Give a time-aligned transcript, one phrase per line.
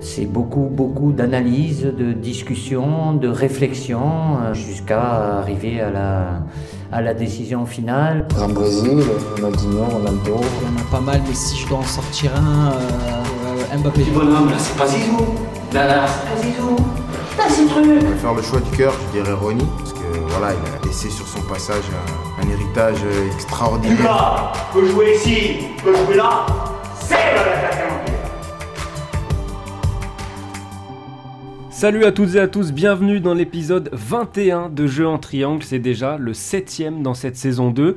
[0.00, 6.42] C'est beaucoup, beaucoup d'analyse, de discussion, de réflexion, euh, jusqu'à arriver à la,
[6.92, 8.26] à la décision finale.
[8.40, 9.02] En Brésil,
[9.34, 10.36] Ronaldinho, Ronaldo.
[10.62, 14.04] Il y en a pas mal, mais si je dois en sortir un, euh, Mbappé.
[14.04, 15.16] Du bonhomme, là, c'est pas Zizou.
[15.72, 16.76] Là, là, c'est pas Zizou.
[17.38, 17.84] Là, c'est truc.
[17.84, 20.86] Je vais faire le choix du cœur, je dirais Ronnie, parce que voilà, il a
[20.86, 21.84] laissé sur son passage
[22.40, 22.98] un, un héritage
[23.34, 23.96] extraordinaire.
[23.98, 26.46] Lucas peut jouer ici, peut jouer là.
[31.76, 35.78] Salut à toutes et à tous, bienvenue dans l'épisode 21 de Jeux en Triangle, c'est
[35.78, 37.96] déjà le septième dans cette saison 2.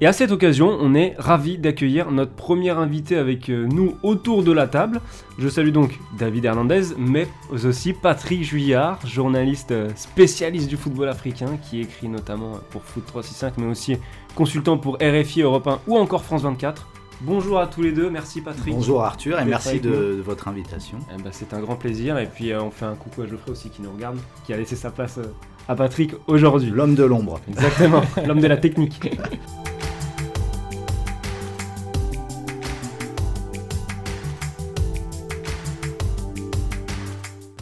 [0.00, 4.44] Et à cette occasion, on est ravi d'accueillir notre premier invité avec euh, nous autour
[4.44, 5.02] de la table.
[5.38, 11.58] Je salue donc David Hernandez, mais aussi Patrick Juillard, journaliste euh, spécialiste du football africain,
[11.62, 13.98] qui écrit notamment pour Foot 365, mais aussi
[14.36, 16.88] consultant pour RFI Europe 1 ou encore France 24.
[17.20, 18.72] Bonjour à tous les deux, merci Patrick.
[18.72, 20.98] Bonjour Arthur et merci de votre invitation.
[21.12, 23.50] Eh ben, c'est un grand plaisir et puis euh, on fait un coucou à Geoffrey
[23.50, 25.24] aussi qui nous regarde, qui a laissé sa place euh,
[25.66, 26.70] à Patrick aujourd'hui.
[26.70, 27.40] L'homme de l'ombre.
[27.48, 29.00] Exactement, l'homme de la technique.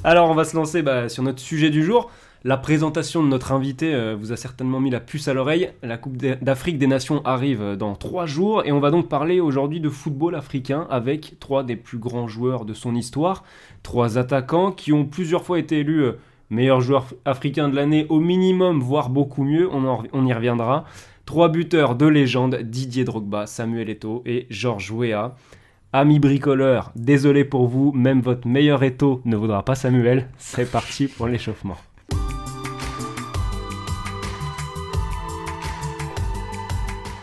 [0.05, 2.11] Alors on va se lancer bah, sur notre sujet du jour.
[2.47, 5.71] La présentation de notre invité euh, vous a certainement mis la puce à l'oreille.
[5.83, 9.41] La Coupe d'Afrique des Nations arrive euh, dans trois jours et on va donc parler
[9.41, 13.43] aujourd'hui de football africain avec trois des plus grands joueurs de son histoire.
[13.83, 16.13] Trois attaquants qui ont plusieurs fois été élus euh,
[16.49, 20.85] meilleurs joueurs africains de l'année au minimum, voire beaucoup mieux, on, y reviendra.
[21.25, 25.35] Trois buteurs de légende, Didier Drogba, Samuel Eto'o et Georges Weah.
[25.93, 30.29] Amis bricoleurs, désolé pour vous, même votre meilleur Eto'o ne vaudra pas Samuel.
[30.39, 31.77] C'est parti pour l'échauffement.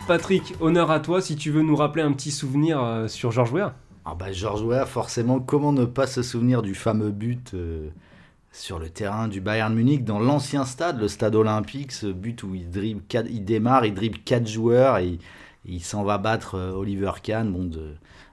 [0.06, 3.52] Patrick, honneur à toi si tu veux nous rappeler un petit souvenir euh, sur Georges
[3.52, 3.74] Weah.
[4.04, 7.88] Ah bah Georges Weah, forcément, comment ne pas se souvenir du fameux but euh,
[8.52, 12.54] sur le terrain du Bayern Munich dans l'ancien stade, le stade olympique, ce but où
[12.54, 13.02] il, dribble
[13.44, 15.18] démarre, il dribble quatre joueurs et,
[15.64, 17.50] il- s'en va battre euh, Oliver Kahn.
[17.50, 17.70] Bon,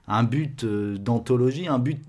[0.08, 2.02] un but d'anthologie, un but,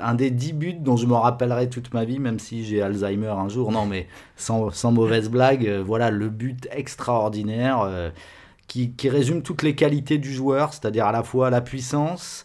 [0.00, 3.28] un des dix buts dont je me rappellerai toute ma vie, même si j'ai Alzheimer
[3.28, 3.72] un jour.
[3.72, 8.12] Non, mais sans, mauvaise blague, voilà le but extraordinaire.
[8.70, 12.44] Qui, résume toutes les qualités du joueur, c'est-à-dire à la fois la puissance,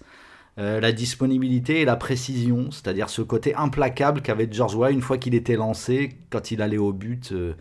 [0.58, 5.20] euh, la disponibilité et la précision, c'est-à-dire ce côté implacable qu'avait George Weah une fois
[5.20, 7.54] qu'il était lancé, quand il allait au but, euh,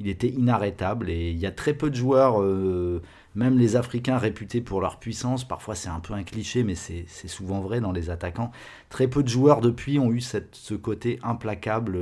[0.00, 1.10] il était inarrêtable.
[1.10, 3.02] Et il y a très peu de joueurs, euh,
[3.36, 7.06] même les Africains réputés pour leur puissance, parfois c'est un peu un cliché, mais c'est
[7.28, 8.50] souvent vrai dans les attaquants.
[8.88, 11.92] Très peu de joueurs depuis ont eu ce côté implacable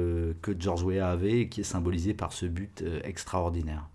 [0.40, 3.86] que George Weah avait et qui est symbolisé par ce but extraordinaire.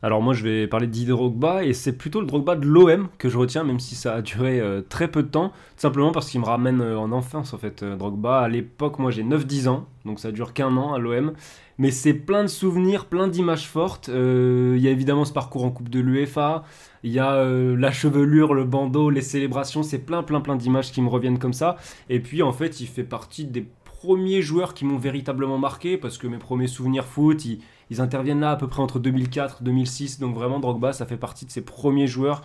[0.00, 3.28] Alors moi je vais parler Didier Drogba et c'est plutôt le Drogba de l'OM que
[3.28, 6.30] je retiens même si ça a duré euh, très peu de temps, tout simplement parce
[6.30, 8.38] qu'il me ramène euh, en enfance en fait euh, Drogba.
[8.38, 11.32] À l'époque moi j'ai 9-10 ans, donc ça dure qu'un an à l'OM,
[11.78, 14.08] mais c'est plein de souvenirs, plein d'images fortes.
[14.08, 16.62] Euh, Il y a évidemment ce parcours en Coupe de l'UEFA,
[17.02, 21.02] il y a la chevelure, le bandeau, les célébrations, c'est plein plein plein d'images qui
[21.02, 21.76] me reviennent comme ça.
[22.08, 26.18] Et puis en fait il fait partie des premiers joueurs qui m'ont véritablement marqué parce
[26.18, 27.58] que mes premiers souvenirs foot, ils,
[27.90, 30.20] ils interviennent là à peu près entre 2004 2006.
[30.20, 32.42] Donc vraiment, Drogba, ça fait partie de ces premiers joueurs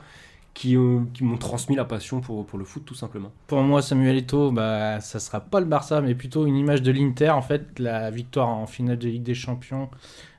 [0.53, 3.31] qui, euh, qui m'ont transmis la passion pour, le foot, tout simplement.
[3.47, 6.91] Pour moi, Samuel Eto'o, bah, ça sera pas le Barça, mais plutôt une image de
[6.91, 7.31] l'Inter.
[7.31, 9.89] En fait, la victoire en finale de Ligue des Champions,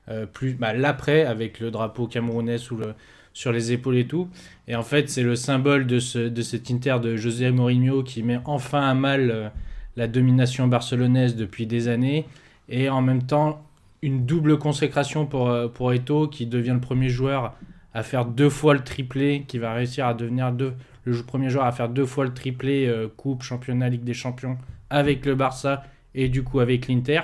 [0.08, 4.28] euh, plus bah, l'après, avec le drapeau camerounais sur les épaules et tout.
[4.68, 8.40] Et en fait, c'est le symbole de, de cet Inter de José Mourinho qui met
[8.44, 9.48] enfin à mal euh,
[9.96, 12.24] la domination barcelonaise depuis des années.
[12.68, 13.62] Et en même temps,
[14.04, 17.56] une double consécration pour, euh, pour Eto'o, qui devient le premier joueur
[17.94, 21.72] à faire deux fois le triplé, qui va réussir à devenir le premier joueur à
[21.72, 24.58] faire deux fois le triplé euh, Coupe, Championnat, Ligue des Champions
[24.90, 27.20] avec le Barça et du coup avec l'Inter.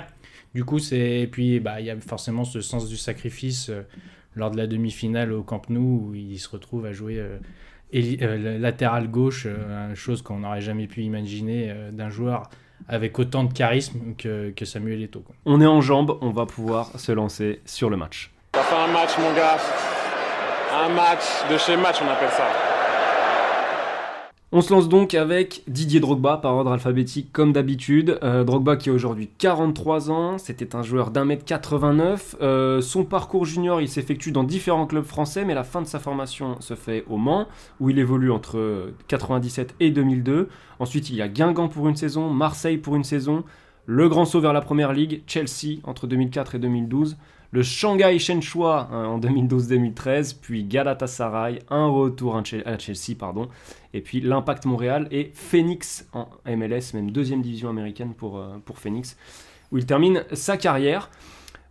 [0.55, 3.83] Du coup, c'est et puis bah il y a forcément ce sens du sacrifice euh,
[4.35, 7.21] lors de la demi-finale au Camp Nou où il se retrouve à jouer
[7.93, 9.45] latéral gauche,
[9.93, 12.49] chose qu'on n'aurait jamais pu imaginer d'un joueur
[12.91, 15.21] avec autant de charisme que, que Samuel Eto'o.
[15.21, 15.33] quoi.
[15.45, 18.31] On est en jambes, on va pouvoir se lancer sur le match.
[18.53, 19.57] Ça fait un match, mon gars.
[20.73, 22.70] Un match de chez match, on appelle ça.
[24.53, 28.19] On se lance donc avec Didier Drogba par ordre alphabétique comme d'habitude.
[28.21, 32.35] Euh, Drogba qui a aujourd'hui 43 ans, c'était un joueur d'un mètre 89.
[32.41, 35.99] Euh, son parcours junior il s'effectue dans différents clubs français mais la fin de sa
[35.99, 37.47] formation se fait au Mans
[37.79, 40.49] où il évolue entre 97 et 2002.
[40.79, 43.45] Ensuite il y a Guingamp pour une saison, Marseille pour une saison,
[43.85, 47.15] le grand saut vers la première ligue, Chelsea entre 2004 et 2012,
[47.53, 53.49] le Shanghai Shenhua hein, en 2012-2013, puis Galatasaray, un retour à Chelsea, pardon,
[53.93, 58.77] et puis l'Impact Montréal et Phoenix en MLS, même deuxième division américaine pour, euh, pour
[58.77, 59.17] Phoenix,
[59.71, 61.09] où il termine sa carrière.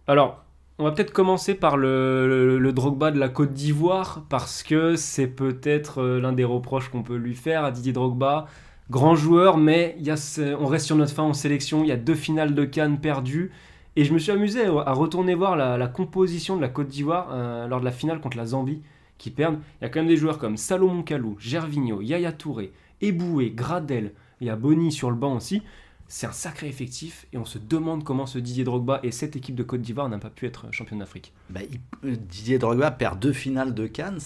[0.06, 0.44] Alors,
[0.80, 6.00] on va peut-être commencer par le, Drogba de la Côte d'Ivoire, parce que c'est peut-être
[6.00, 8.46] euh, l'un des reproches qu'on peut lui faire à Didier Drogba.
[8.90, 11.96] Grand joueur, mais y a on reste sur notre fin en sélection, il y a
[11.96, 13.52] deux finales de Cannes perdues.
[13.96, 17.68] Et je me suis amusé à retourner voir la, composition de la Côte d'Ivoire euh,
[17.68, 18.80] lors de la finale contre la Zambie,
[19.20, 19.60] qui perdent.
[19.80, 24.12] Il y a quand même des joueurs comme Salomon Kalou, Gervinho, Yaya Touré, Eboué, Gradel,
[24.40, 25.62] il y a Bonny sur le banc aussi
[26.10, 29.54] c'est un sacré effectif et on se demande comment ce Didier Drogba et cette équipe
[29.54, 31.32] de Côte d'Ivoire n'a pas pu être champion d'Afrique.
[31.50, 31.60] Bah,
[32.04, 34.18] euh, Didier Drogba perd deux finales de Cannes.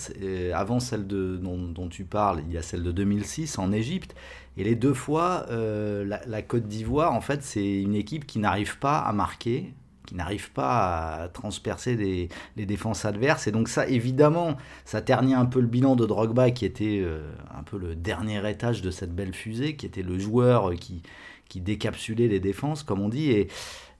[0.54, 4.16] avant celle de, dont, tu parles, il y a celle de 2006 en Égypte.
[4.56, 8.78] Et les deux fois, euh, la, Côte d'Ivoire, en fait, c'est une équipe qui n'arrive
[8.78, 9.74] pas à marquer,
[10.06, 13.46] qui n'arrive pas à transpercer les, défenses adverses.
[13.46, 17.30] Et donc ça, évidemment, ça ternit un peu le bilan de Drogba, qui était euh,
[17.56, 21.02] un peu le dernier étage de cette belle fusée, qui était le joueur qui
[21.48, 23.30] qui décapsulait les défenses, comme on dit.
[23.30, 23.48] Et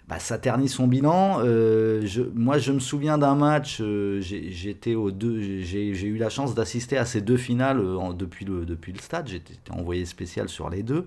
[0.08, 1.40] bah, ça ternit son bilan.
[1.40, 6.30] Euh, je, moi, je me souviens d'un match, euh, j'étais aux deux, j'ai eu la
[6.30, 7.82] chance d'assister à ces deux finales
[8.16, 9.28] depuis, le, depuis le stade.
[9.28, 11.06] J'étais envoyé spécial sur les deux.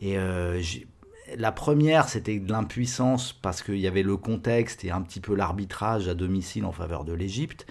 [0.00, 0.16] Et
[1.36, 5.34] la première, c'était de l'impuissance parce qu'il y avait le contexte et un petit peu
[5.34, 7.66] l'arbitrage à domicile en faveur de l'Égypte.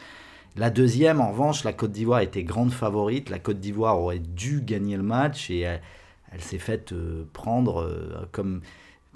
[0.57, 3.29] La deuxième, en revanche, la Côte d'Ivoire était grande favorite.
[3.29, 8.27] La Côte d'Ivoire aurait dû gagner le match et elle s'est faite euh, prendre euh,
[8.31, 8.61] comme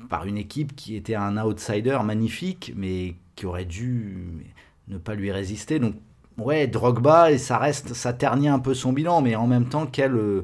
[0.09, 4.45] par une équipe qui était un outsider magnifique, mais qui aurait dû
[4.88, 5.80] ne pas lui résister.
[5.80, 5.95] Donc,
[6.38, 9.86] ouais, Drogba, et ça reste, ça ternit un peu son bilan, mais en même temps,
[9.86, 10.44] quel, euh,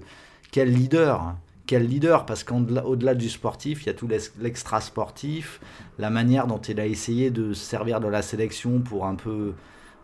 [0.51, 1.39] quel leader hein.
[1.67, 4.07] Quel leader, parce qu'au-delà du sportif, il y a tout
[4.39, 5.59] l'extra sportif,
[5.97, 9.53] la manière dont il a essayé de se servir de la sélection pour un peu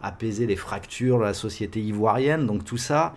[0.02, 2.48] apaiser les fractures de la société ivoirienne.
[2.48, 3.14] Donc tout ça,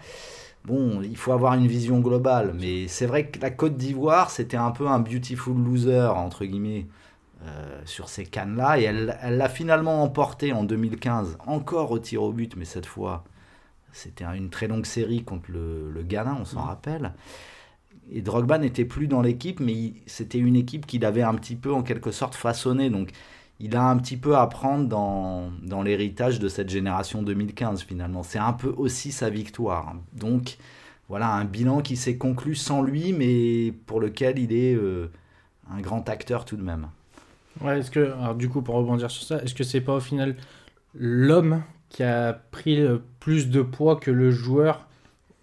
[0.65, 2.55] bon, il faut avoir une vision globale.
[2.59, 6.87] Mais c'est vrai que la Côte d'Ivoire, c'était un peu un beautiful loser, entre guillemets,
[7.47, 8.79] euh, sur ces cannes-là.
[8.79, 13.25] Et elle l'a finalement emporté en 2015, encore au tir au but, mais cette fois,
[13.93, 16.67] c'était une très longue série contre le, le Ghana, on s'en mmh.
[16.67, 17.13] rappelle.
[18.13, 21.73] Et Drogba n'était plus dans l'équipe, mais c'était une équipe qu'il avait un petit peu,
[21.73, 22.91] en quelque sorte, façonnée.
[22.91, 23.11] Donc,
[23.61, 28.23] il a un petit peu à prendre dans, dans l'héritage de cette génération 2015 finalement.
[28.23, 29.95] C'est un peu aussi sa victoire.
[30.13, 30.59] Donc
[31.09, 35.11] voilà un bilan qui s'est conclu sans lui, mais pour lequel il est euh,
[35.71, 36.89] un grand acteur tout de même.
[37.61, 40.01] Ouais, est-ce que, alors du coup, pour rebondir sur ça, est-ce que c'est pas au
[40.01, 40.37] final
[40.95, 42.85] l'homme qui a pris
[43.21, 44.89] plus de poids que le joueur,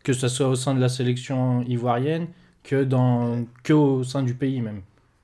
[0.04, 2.28] que ce soit au sein de la sélection ivoirienne,
[2.64, 4.82] que, dans, que au sein du pays même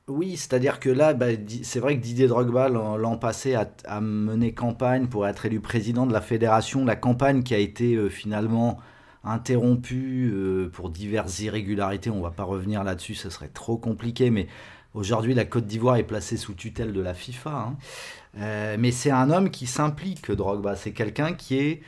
[0.09, 1.25] oui, c'est-à-dire que là, bah,
[1.63, 6.13] c'est vrai que Didier Drogba, l'an passé, a, mené campagne pour être élu président de
[6.13, 6.85] la fédération.
[6.85, 8.79] La campagne qui a été euh, finalement
[9.25, 12.09] interrompue euh, pour diverses irrégularités.
[12.09, 14.29] On ne va pas revenir là-dessus, ce serait trop compliqué.
[14.29, 14.47] Mais
[14.93, 17.49] aujourd'hui, la Côte d'Ivoire est placée sous tutelle de la FIFA.
[17.49, 17.75] Hein.
[18.39, 20.77] Euh, mais c'est un homme qui s'implique, Drogba.
[20.77, 21.81] C'est quelqu'un qui est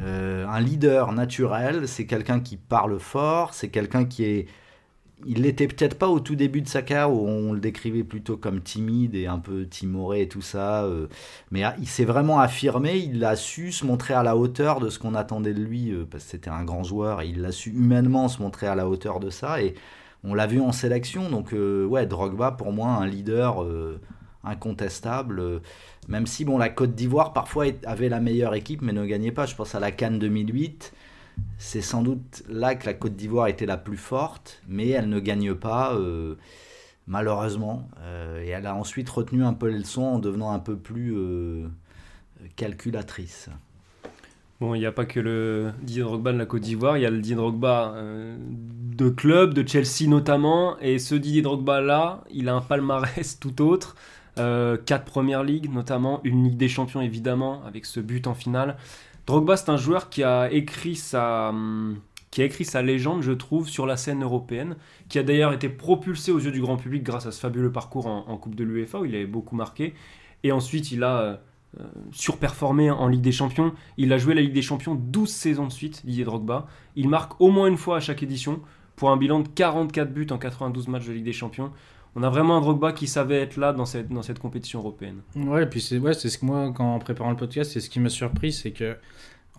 [0.00, 1.88] un leader naturel.
[1.88, 3.52] C'est quelqu'un qui parle fort.
[3.52, 4.46] C'est quelqu'un qui est
[5.26, 8.36] il l'était peut-être pas au tout début de sa carrière où on le décrivait plutôt
[8.36, 10.84] comme timide et un peu timoré et tout ça.
[10.84, 11.06] Euh,
[11.50, 14.98] mais il s'est vraiment affirmé, il a su se montrer à la hauteur de ce
[14.98, 18.28] qu'on attendait de lui euh, parce que c'était un grand joueur il a su humainement
[18.28, 19.74] se montrer à la hauteur de ça et
[20.22, 21.30] on l'a vu en sélection.
[21.30, 23.64] Donc euh, ouais, Drogba pour moi un leader
[24.42, 25.60] incontestable.
[26.08, 29.46] même si bon la Côte d'Ivoire parfois avait la meilleure équipe mais ne gagnait pas.
[29.46, 30.92] Je pense à la Cannes 2008
[31.58, 35.20] c'est sans doute là que la Côte d'Ivoire était la plus forte, mais elle ne
[35.20, 36.34] gagne pas, euh,
[37.06, 37.88] malheureusement.
[38.02, 41.14] Euh, et elle a ensuite retenu un peu les leçons en devenant un peu plus
[41.16, 41.66] euh,
[42.56, 43.48] calculatrice.
[44.60, 47.06] Bon, il n'y a pas que le Didier Drogba de la Côte d'Ivoire, il y
[47.06, 47.94] a le Didier Drogba
[48.38, 50.78] de club, de Chelsea notamment.
[50.80, 53.96] Et ce Didier Drogba-là, il a un palmarès tout autre.
[54.36, 58.76] quatre premières ligues notamment, une Ligue des Champions évidemment, avec ce but en finale.
[59.26, 61.52] Drogba, c'est un joueur qui a écrit sa
[62.42, 64.76] a écrit sa légende, je trouve, sur la scène européenne,
[65.08, 68.06] qui a d'ailleurs été propulsé aux yeux du grand public grâce à ce fabuleux parcours
[68.06, 69.94] en, Coupe de l'UEFA, où il avait beaucoup marqué.
[70.42, 71.36] Et ensuite, il a euh,
[72.12, 73.72] surperformé en Ligue des Champions.
[73.96, 76.66] Il a joué la Ligue des Champions 12 saisons de suite, Didier Drogba.
[76.96, 78.60] Il marque au moins une fois à chaque édition,
[78.96, 81.72] pour un bilan de 44 buts en 92 matchs de Ligue des Champions
[82.16, 85.20] on a vraiment un Drogba qui savait être là dans cette, dans cette compétition européenne.
[85.34, 87.90] Ouais, et puis c'est ouais, ce que moi, quand en préparant le podcast, c'est ce
[87.90, 88.96] qui m'a surpris, c'est que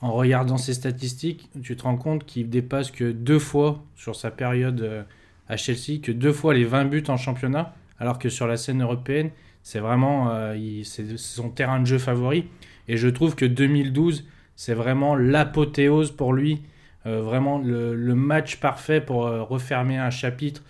[0.02, 4.30] en regardant ses statistiques, tu te rends compte qu'il dépasse que deux fois sur sa
[4.30, 5.04] période euh,
[5.48, 8.82] à Chelsea, que deux fois les 20 buts en championnat, alors que sur la scène
[8.82, 9.32] européenne,
[9.64, 12.46] C'est vraiment euh, son terrain de jeu favori.
[12.88, 16.62] Et je trouve que 2012, c'est vraiment l'apothéose pour lui.
[17.08, 20.62] Euh, vraiment le, match parfait pour refermer un chapitre,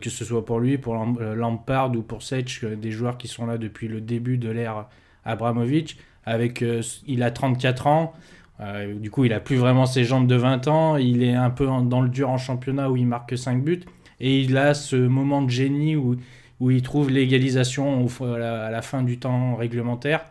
[0.00, 3.28] que ce soit pour lui, pour euh, Lampard ou pour Sech, euh, des joueurs qui
[3.28, 4.86] sont là depuis le début de l'ère
[5.24, 5.96] Abramovich.
[6.26, 8.14] Avec, euh, il a 34 ans,
[8.60, 11.50] euh, du coup il a plus vraiment ses jambes de 20 ans, il est un
[11.50, 13.82] peu dans le dur en championnat où il marque que 5 buts,
[14.20, 16.16] et il a ce moment de génie où,
[16.60, 20.24] où il trouve l'égalisation à la, fin du temps réglementaire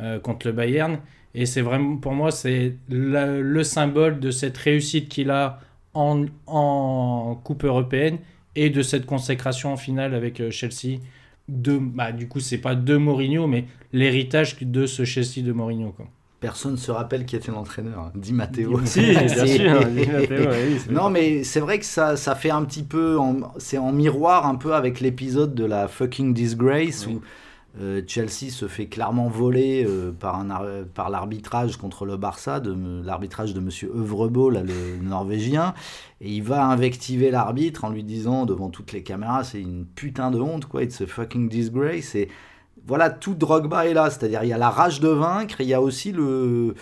[0.00, 0.98] euh, contre le Bayern.
[1.34, 5.60] Et c'est vraiment, pour moi, c'est la- le symbole de cette réussite qu'il a
[5.94, 8.18] en, en Coupe européenne
[8.64, 10.98] et de cette consécration en finale avec euh, Chelsea.
[11.48, 15.92] De, bah, du coup, c'est pas de Mourinho, mais l'héritage de ce Chelsea de Mourinho.
[15.96, 16.06] Quoi.
[16.40, 17.98] Personne ne se rappelle qui était l'entraîneur.
[17.98, 18.12] hein.
[18.14, 18.80] Di Matteo.
[18.84, 19.84] Si, bien sûr.
[19.86, 23.16] Di Matteo, oui, Non, mais c'est vrai que ça, ça fait un petit peu.
[23.58, 27.14] C'est en miroir un peu avec l'épisode de la fucking disgrace Oui.
[27.14, 27.22] où
[28.06, 32.60] Chelsea se fait clairement voler euh, par, un ar- par l'arbitrage contre le Barça,
[33.04, 35.74] l'arbitrage de Övrebø, là, le Norvégien.
[36.20, 40.30] Et il va invectiver l'arbitre en lui disant devant toutes les caméras c'est une putain
[40.30, 40.82] de honte, quoi.
[40.82, 42.14] It's a fucking disgrace.
[42.14, 42.28] Et
[42.86, 44.10] voilà, tout Drogba est là.
[44.10, 46.74] C'est-à-dire, il y a la rage de vaincre, il y a aussi le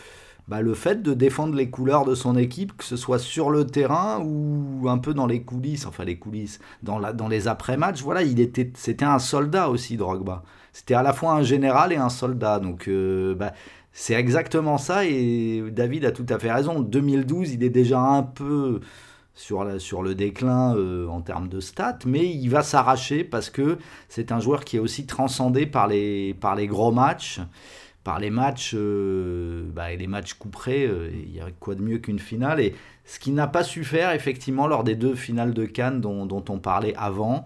[0.48, 3.66] bah, le fait de défendre les couleurs de son équipe, que ce soit sur le
[3.66, 8.22] terrain ou un peu dans les coulisses, enfin les coulisses, dans, dans les après-matchs, voilà,
[8.22, 10.44] il était, c'était un soldat aussi, Drogba.
[10.76, 13.54] C'était à la fois un général et un soldat, donc euh, bah,
[13.92, 16.80] c'est exactement ça, et David a tout à fait raison.
[16.80, 18.80] 2012, il est déjà un peu
[19.34, 23.48] sur, la- sur le déclin euh, en termes de stats, mais il va s'arracher parce
[23.48, 23.78] que
[24.10, 27.40] c'est un joueur qui est aussi transcendé par les, par les gros matchs
[28.04, 31.98] par les matchs, euh, bah, et les matchs couperés, il y a quoi de mieux
[31.98, 35.64] qu'une finale Et ce qu'il n'a pas su faire, effectivement, lors des deux finales de
[35.64, 37.44] Cannes dont on parlait avant,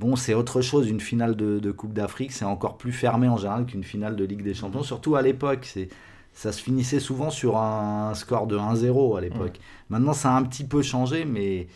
[0.00, 0.88] bon, c'est autre chose.
[0.88, 4.24] Une finale de, de Coupe d'Afrique, c'est encore plus fermé en général qu'une finale de
[4.24, 5.68] Ligue des Champions, surtout à l'époque.
[5.72, 5.88] C'est,
[6.32, 9.58] ça se finissait souvent sur un score de 1-0 à l'époque.
[9.88, 11.66] Maintenant, ça a un petit peu changé, mais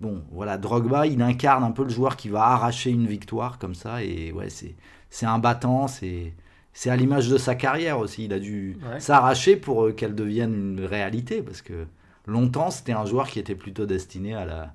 [0.00, 3.74] bon, voilà, Drogba, il incarne un peu le joueur qui va arracher une victoire comme
[3.74, 6.32] ça, et ouais, c'est, un battant, c'est
[6.72, 8.26] c'est à l'image de sa carrière aussi.
[8.26, 9.00] Il a dû Ouais.
[9.00, 11.86] s'arracher pour euh, qu'elle devienne une réalité parce que
[12.26, 14.74] longtemps c'était un joueur qui était plutôt destiné à la,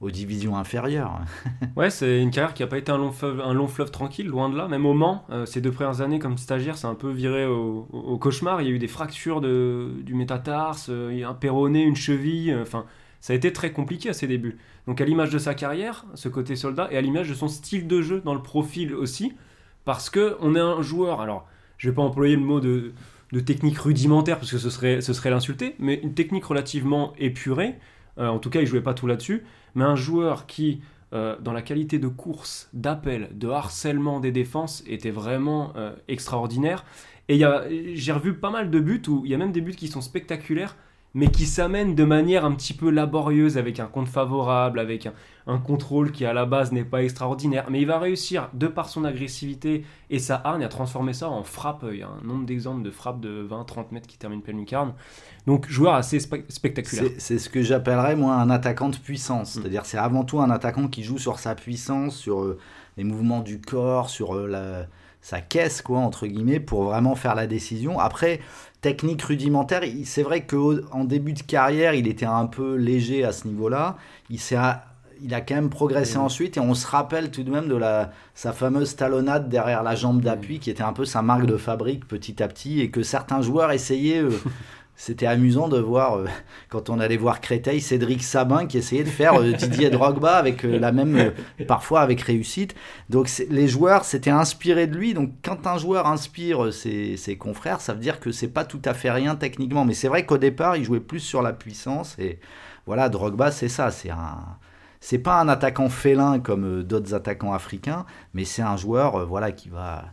[0.00, 1.20] aux divisions inférieures.
[1.76, 4.26] Ouais, c'est une carrière qui n'a pas été un long, fleuve, un long fleuve tranquille,
[4.26, 4.66] loin de là.
[4.68, 7.86] Même au Mans, euh, ces deux premières années comme stagiaire, c'est un peu viré au,
[7.92, 8.62] au- au cauchemar.
[8.62, 12.50] Il y a eu des fractures de, du métatarse, euh, un péroné, une cheville.
[12.52, 12.86] euh, Enfin,
[13.20, 14.56] ça a été très compliqué à ses débuts.
[14.86, 17.86] Donc, à l'image de sa carrière, ce côté soldat, et à l'image de son style
[17.86, 19.32] de jeu dans le profil aussi,
[19.84, 21.20] parce que on est un joueur.
[21.20, 21.46] Alors,
[21.78, 22.92] je vais pas employer le mot de,
[23.32, 27.74] de technique rudimentaire parce que ce serait, ce serait l'insulter, mais une technique relativement épurée.
[28.18, 29.42] Euh, en tout cas, il jouait pas tout là-dessus
[29.76, 30.80] mais un joueur qui,
[31.12, 36.84] euh, dans la qualité de course, d'appel, de harcèlement des défenses, était vraiment euh, extraordinaire.
[37.28, 37.42] Et
[37.94, 40.00] j'ai revu pas mal de buts où il y a même des buts qui sont
[40.00, 40.76] spectaculaires,
[41.16, 45.14] mais qui s'amènent de manière un petit peu laborieuse, avec un compte favorable, avec un,
[45.46, 47.68] un contrôle qui à la base n'est pas extraordinaire.
[47.70, 51.42] Mais il va réussir, de par son agressivité et sa hargne, à transformer ça en
[51.42, 51.86] frappe.
[51.90, 54.92] Il y a un nombre d'exemples de frappes de 20-30 mètres qui terminent pleine lucarne.
[55.46, 57.06] Donc joueur assez spe- spectaculaire.
[57.14, 59.56] C'est c'est ce que j'appellerais moi un attaquant de puissance.
[59.56, 59.60] Mm.
[59.62, 62.58] C'est-à-dire c'est avant tout un attaquant qui joue sur sa puissance, sur euh,
[62.98, 64.86] les mouvements du corps, sur euh, la-
[65.26, 67.98] sa caisse quoi entre guillemets pour vraiment faire la décision.
[67.98, 68.38] Après
[68.80, 73.48] technique rudimentaire, c'est vrai qu'en début de carrière il était un peu léger à ce
[73.48, 73.96] niveau-là.
[74.30, 74.56] Il s'est
[75.20, 76.20] il a quand même progressé Mm.
[76.20, 79.96] ensuite et on se rappelle tout de même de la, sa fameuse talonnade derrière la
[79.96, 83.02] jambe d'appui qui était un peu sa marque de fabrique petit à petit et que
[83.02, 84.30] certains joueurs essayaient euh,
[84.98, 86.26] c'était amusant de voir, euh,
[86.70, 90.64] quand on allait voir Créteil, Cédric Sabin qui essayait de faire euh, Didier Drogba avec
[90.64, 91.32] euh, la même,
[91.68, 92.74] parfois avec réussite.
[93.10, 95.12] Donc les joueurs s'étaient inspirés de lui.
[95.12, 98.94] Donc quand un joueur inspire ses, confrères, ça veut dire que c'est pas tout à
[98.94, 99.84] fait rien techniquement.
[99.84, 102.18] Mais c'est vrai qu'au départ, il jouait plus sur la puissance.
[102.18, 102.40] Et
[102.86, 103.90] voilà, Drogba, c'est ça.
[103.90, 104.38] C'est un.
[104.98, 109.68] C'est pas un attaquant félin comme d'autres attaquants africains, mais c'est un joueur voilà, qui,
[109.68, 110.06] va,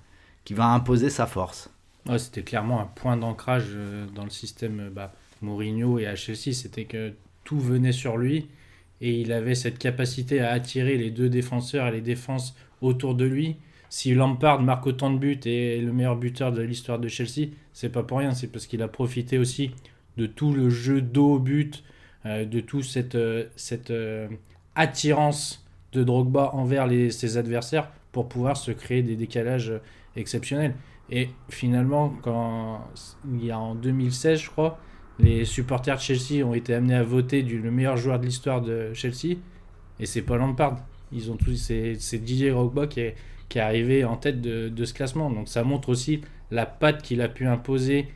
[0.43, 1.72] qui va imposer sa force.
[2.17, 6.53] C'était clairement un point d'ancrage euh, dans le système euh, bah, Mourinho et Chelsea.
[6.53, 8.47] C'était que tout venait sur lui
[9.01, 13.25] et il avait cette capacité à attirer les deux défenseurs et les défenses autour de
[13.25, 13.55] lui.
[13.89, 17.49] Si Lampard marque autant de buts et est le meilleur buteur de l'histoire de Chelsea,
[17.73, 18.33] c'est pas pour rien.
[18.33, 19.71] C'est parce qu'il a profité aussi
[20.17, 21.83] de tout le jeu dos au but,
[22.25, 23.17] euh, de toute cette,
[23.55, 23.93] cette
[24.75, 29.73] attirance de Drogba envers ses adversaires pour pouvoir se créer des décalages
[30.15, 30.73] exceptionnels.
[31.15, 32.87] Et finalement, quand
[33.31, 34.79] il y a en 2016, je crois,
[35.19, 38.63] les supporters de Chelsea ont été amenés à voter du le meilleur joueur de l'histoire
[38.63, 39.37] de Chelsea,
[39.99, 40.77] et c'est pas Lampard.
[41.11, 42.51] ils ont tous, c'est c'est Didier
[42.89, 43.15] qui est,
[43.47, 45.29] qui est arrivé en tête de, de ce classement.
[45.29, 48.07] Donc ça montre aussi la patte qu'il a pu imposer,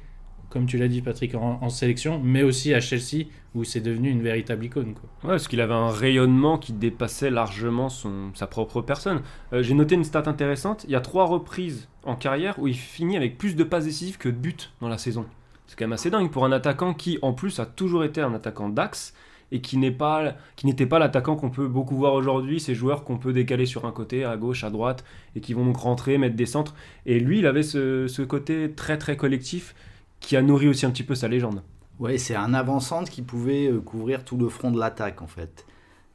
[0.50, 3.28] comme tu l'as dit Patrick, en sélection, mais aussi à Chelsea,
[3.58, 4.94] où c'est devenu une véritable icône.
[4.94, 5.10] Quoi.
[5.24, 9.22] Ouais, parce qu'il avait un rayonnement qui dépassait largement son, sa propre personne.
[9.54, 10.86] Euh, J'ai noté une stat intéressante.
[10.86, 14.18] Il y a trois reprises en carrière où il finit avec plus de passes décisives
[14.18, 15.26] que de buts dans la saison.
[15.66, 18.34] C'est quand même assez dingue pour un attaquant qui, en plus, a toujours été un
[18.34, 19.14] attaquant d'axe
[19.52, 23.18] et qui n'est pas n'était pas l'attaquant qu'on peut beaucoup voir aujourd'hui, ces joueurs qu'on
[23.18, 25.04] peut décaler sur un côté, à gauche, à droite,
[25.36, 26.76] et qui vont donc rentrer, mettre des centres.
[27.06, 29.74] Et lui, il avait ce, ce côté très très collectif
[30.20, 31.62] qui a nourri aussi un petit peu sa légende.
[32.00, 35.66] Ouais, c'est un avant-centre qui pouvait euh, couvrir tout le front de l'attaque en fait.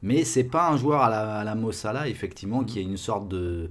[0.01, 3.27] Mais c'est pas un joueur à la, à la Mossala, effectivement, qui est une sorte
[3.29, 3.69] de,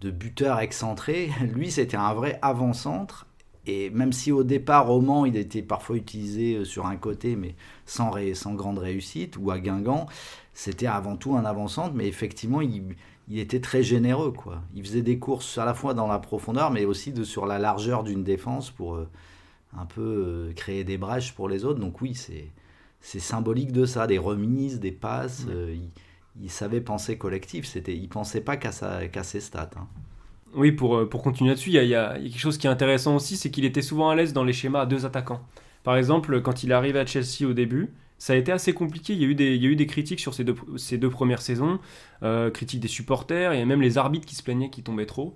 [0.00, 1.30] de buteur excentré.
[1.54, 3.26] Lui, c'était un vrai avant-centre.
[3.66, 7.36] Et même si au départ, au Mans, il était parfois utilisé euh, sur un côté,
[7.36, 7.54] mais
[7.86, 10.06] sans, ré- sans grande réussite, ou à Guingamp,
[10.54, 11.94] c'était avant tout un avant-centre.
[11.94, 12.96] Mais effectivement, il,
[13.28, 14.32] il était très généreux.
[14.32, 14.62] Quoi.
[14.74, 17.58] Il faisait des courses à la fois dans la profondeur, mais aussi de, sur la
[17.60, 19.08] largeur d'une défense pour euh,
[19.76, 21.80] un peu euh, créer des brèches pour les autres.
[21.80, 22.52] Donc oui, c'est
[23.00, 25.46] c'est symbolique de ça, des remises, des passes.
[25.48, 25.90] euh, il,
[26.44, 27.66] il savait penser collectif.
[27.66, 29.70] C'était, il pensait pas qu'à sa- qu'à ses stats.
[29.76, 29.88] hein.
[30.54, 32.30] Oui, pour, euh, pour continuer là-dessus, il y, a- il y a il y a
[32.30, 34.82] quelque chose qui est intéressant aussi, c'est qu'il était souvent à l'aise dans les schémas
[34.82, 35.40] à deux attaquants.
[35.82, 39.14] Par exemple, quand il est arrivé à Chelsea au début, ça a été assez compliqué.
[39.14, 40.98] Il y a eu des, il y a eu des critiques sur ces deux, ces
[40.98, 41.80] deux premières saisons,
[42.22, 45.34] euh, critiques des supporters et même les arbitres qui se plaignaient qu'il tombait trop.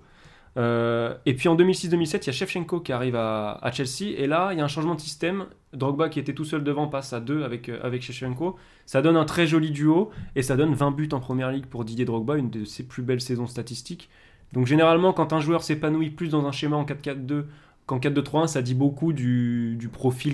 [0.57, 4.25] Euh, et puis en 2006-2007, il y a Shevchenko qui arrive à, à Chelsea, et
[4.27, 5.45] là, il y a un changement de système.
[5.73, 8.55] Drogba qui était tout seul devant passe à deux avec, euh, avec Shevchenko.
[8.85, 11.85] Ça donne un très joli duo, et ça donne 20 buts en première ligue pour
[11.85, 14.09] Didier Drogba, une de ses plus belles saisons statistiques.
[14.53, 17.43] Donc généralement, quand un joueur s'épanouit plus dans un schéma en 4-4-2
[17.85, 20.33] qu'en 4-2-3-1, ça dit beaucoup du, du profil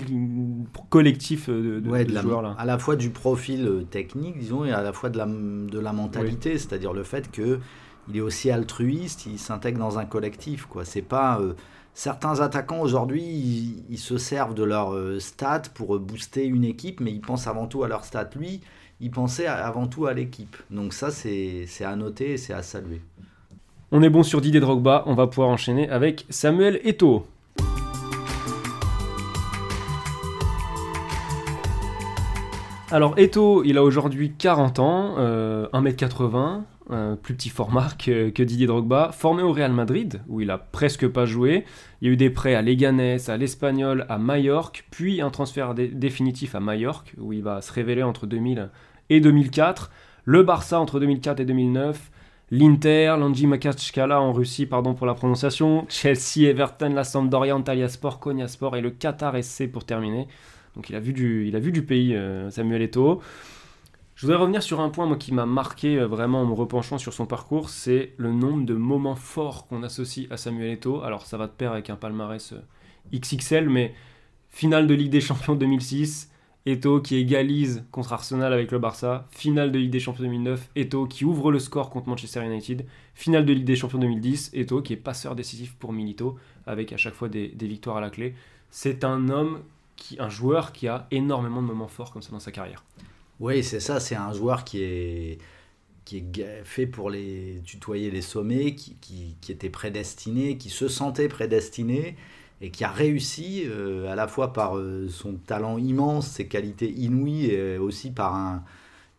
[0.88, 2.54] collectif de, de, Ouais, de la- joueur-là.
[2.58, 5.78] à la fois du profil euh, technique, disons, et à la fois de la, de
[5.78, 7.60] la mentalité, c'est-à-dire le fait que
[8.08, 10.66] il est aussi altruiste, il s'intègre dans un collectif.
[10.84, 11.54] C'est pas euh,
[11.94, 17.00] certains attaquants aujourd'hui, ils, se servent de leurs euh, stats pour euh, booster une équipe,
[17.00, 18.30] mais ils pensent avant tout à leurs stats.
[18.36, 18.60] Lui,
[19.00, 20.56] il pensait avant tout à l'équipe.
[20.70, 23.00] Donc ça, c'est à noter et c'est à saluer.
[23.90, 27.26] On est bon sur Didier Drogba, on va pouvoir enchaîner avec Samuel Eto'o.
[32.90, 38.66] Alors Eto'o, il a aujourd'hui 40 ans, euh, 1m80, euh, plus petit format que, Didier
[38.66, 41.64] Drogba, formé au Real Madrid, où il a presque pas joué.
[42.00, 45.74] Il y a eu des prêts à Leganés, à l'Espagnol, à Majorque, puis un transfert
[45.74, 48.68] dé- définitif à Majorque, où il va se révéler entre 2000
[49.10, 49.90] et 2004.
[50.24, 52.10] Le Barça entre 2004 et 2009.
[52.50, 58.20] L'Inter, l'Anji Makachkala en Russie, pardon pour la prononciation, Chelsea, Everton, la Sampdoria, Antalya Sport,
[58.20, 60.28] Konya Sport et le Qatar SC pour terminer.
[60.76, 63.20] Donc il a vu du, il a vu du pays, euh, Samuel Eto'o.
[64.24, 67.12] Je voudrais revenir sur un point qui m'a marqué euh, vraiment en me repenchant sur
[67.12, 71.02] son parcours, c'est le nombre de moments forts qu'on associe à Samuel Eto'o.
[71.02, 72.60] Alors ça va de pair avec un palmarès euh,
[73.14, 73.92] XXL, mais
[74.48, 76.30] finale de Ligue des Champions 2006,
[76.64, 81.04] Eto'o qui égalise contre Arsenal avec le Barça, finale de Ligue des Champions 2009, Eto'o
[81.04, 84.94] qui ouvre le score contre Manchester United, finale de Ligue des Champions 2010, Eto'o qui
[84.94, 88.34] est passeur décisif pour Milito avec à chaque fois des, des victoires à la clé.
[88.70, 89.60] C'est un homme,
[89.96, 92.84] qui, un joueur qui a énormément de moments forts comme ça dans sa carrière.
[93.40, 95.38] Oui, c'est ça, c'est un joueur qui est,
[96.04, 98.96] qui est fait pour les tutoyer les sommets, qui,
[99.40, 102.16] qui, était prédestiné, qui se sentait prédestiné
[102.62, 106.90] et qui a réussi euh, à la fois par euh, son talent immense, ses qualités
[106.92, 108.64] inouïes et aussi par un-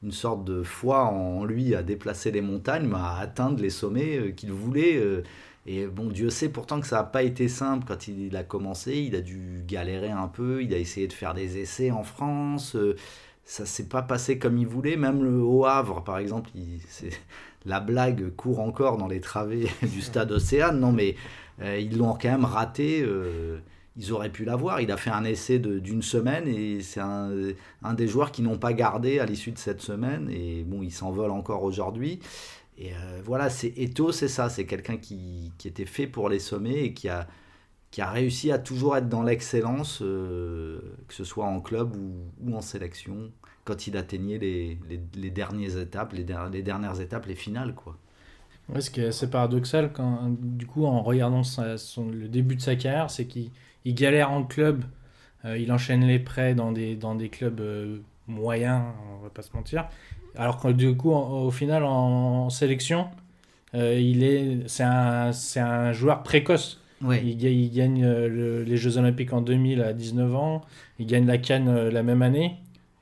[0.03, 4.31] une sorte de foi en lui à déplacer les montagnes, à atteindre les sommets euh,
[4.31, 4.97] qu'il voulait.
[4.97, 5.23] euh,
[5.67, 8.95] et bon, Dieu sait pourtant que ça n'a pas été simple quand il a commencé.
[8.99, 10.63] Il a dû galérer un peu.
[10.63, 12.77] Il a essayé de faire des essais en France.
[13.45, 14.97] Ça s'est pas passé comme il voulait.
[14.97, 16.81] Même le Haut Havre, par exemple, il-
[17.65, 20.79] la blague court encore dans les travées du stade Océane.
[20.79, 21.15] Non, mais
[21.61, 23.01] euh, ils l'ont quand même raté.
[23.03, 23.59] euh,
[23.97, 24.81] ils auraient pu l'avoir.
[24.81, 27.31] Il a fait un essai d'une semaine et c'est un,
[27.81, 30.29] un des joueurs qui n'ont pas gardé à l'issue de cette semaine.
[30.29, 32.19] Et bon, il s'envole encore aujourd'hui.
[32.77, 34.49] Et euh, voilà, c'est Eto, c'est ça.
[34.49, 37.27] C'est quelqu'un qui, qui était fait pour les sommets et qui a,
[37.95, 42.53] qui a réussi à toujours être dans l'excellence, euh, que ce soit en club ou,
[42.53, 43.31] en sélection,
[43.63, 44.77] quand il atteignait les,
[45.15, 47.95] les, dernières étapes, les, der- les dernières étapes, les finales, quoi.
[48.81, 53.09] Ce qui est assez paradoxal, quand, du coup, en regardant le début de sa carrière,
[53.09, 53.51] c'est qu'il
[53.85, 54.83] il galère en club,
[55.45, 59.87] euh, il enchaîne les prêts dans des, clubs euh, moyens, on va pas se mentir.
[60.35, 63.07] Alors que du coup, au final, en, sélection,
[63.73, 66.81] il est, c'est un joueur précoce.
[67.23, 70.61] Il, ga- il gagne euh, le- les Jeux Olympiques en 2000 à 19 ans,
[70.99, 72.57] il gagne la Cannes euh, la même année,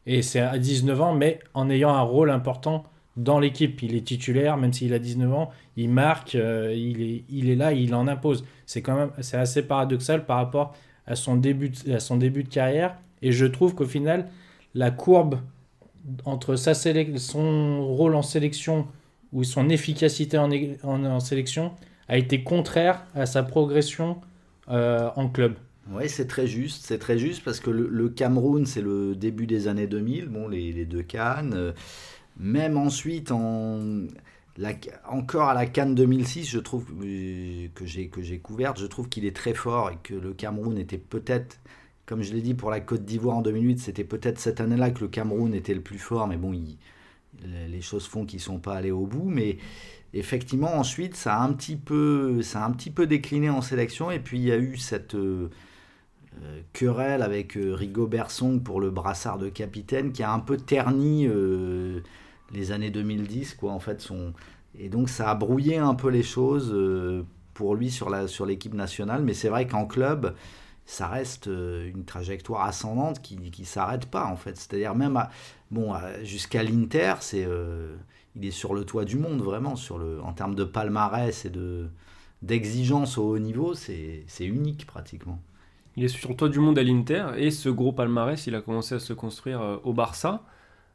[0.06, 2.84] et c'est à 19 ans, mais en ayant un rôle important
[3.16, 7.02] dans l'équipe, il est titulaire, même s'il a 19 ans, il marque, euh, il,
[7.50, 8.44] est, là, il en impose.
[8.66, 10.74] C'est quand même assez paradoxal par rapport
[11.06, 12.98] à son début de, à son début de carrière.
[13.22, 14.30] Et je trouve qu'au final,
[14.74, 15.36] la courbe
[16.26, 18.88] entre sa son rôle en sélection
[19.32, 20.50] ou son efficacité en-
[20.84, 21.72] en sélection
[22.08, 24.22] a été contraire à sa progression
[24.70, 25.56] euh, en club.
[25.92, 26.86] Oui, c'est très juste.
[26.86, 30.86] C'est très juste parce que le, Cameroun, c'est le début des années 2000, bon, les,
[30.86, 31.54] deux Cannes.
[31.54, 31.72] euh,
[32.38, 33.80] même ensuite, en,
[35.08, 39.10] encore à la Cannes 2006, je trouve euh, que j'ai que j'ai couverte, je trouve
[39.10, 41.60] qu'il est très fort et que le Cameroun était peut-être,
[42.06, 45.02] comme je l'ai dit pour la Côte d'Ivoire en 2008, c'était peut-être cette année-là que
[45.02, 46.54] le Cameroun était le plus fort, mais bon,
[47.44, 49.58] les choses font qu'ils sont pas allés au bout, mais
[50.14, 52.42] effectivement ensuite ça a un petit peu
[53.08, 54.12] décliné en sélection.
[54.12, 55.50] Et puis il y a eu cette euh,
[56.42, 60.58] euh, querelle avec euh, Rigobert Song pour le brassard de capitaine qui a un peu
[60.58, 62.00] terni euh,
[62.52, 64.34] les années 2010 quoi en fait son
[64.78, 66.76] et donc ça a brouillé un peu les choses
[67.54, 69.22] pour lui sur sur l'équipe nationale.
[69.24, 70.36] Mais c'est vrai qu'en club
[70.86, 74.58] ça reste une trajectoire ascendante qui qui s'arrête pas en fait.
[74.58, 75.24] C'est-à-dire même
[75.70, 77.48] bon jusqu'à l'Inter c'est
[78.36, 81.50] il est sur le toit du monde vraiment sur le en termes de palmarès et
[81.50, 81.90] de
[82.42, 85.40] d'exigence au haut niveau c'est unique pratiquement
[85.96, 88.62] Il est sur le toit du monde à l'Inter et ce gros palmarès, il a
[88.62, 90.44] commencé à se construire euh, au Barça.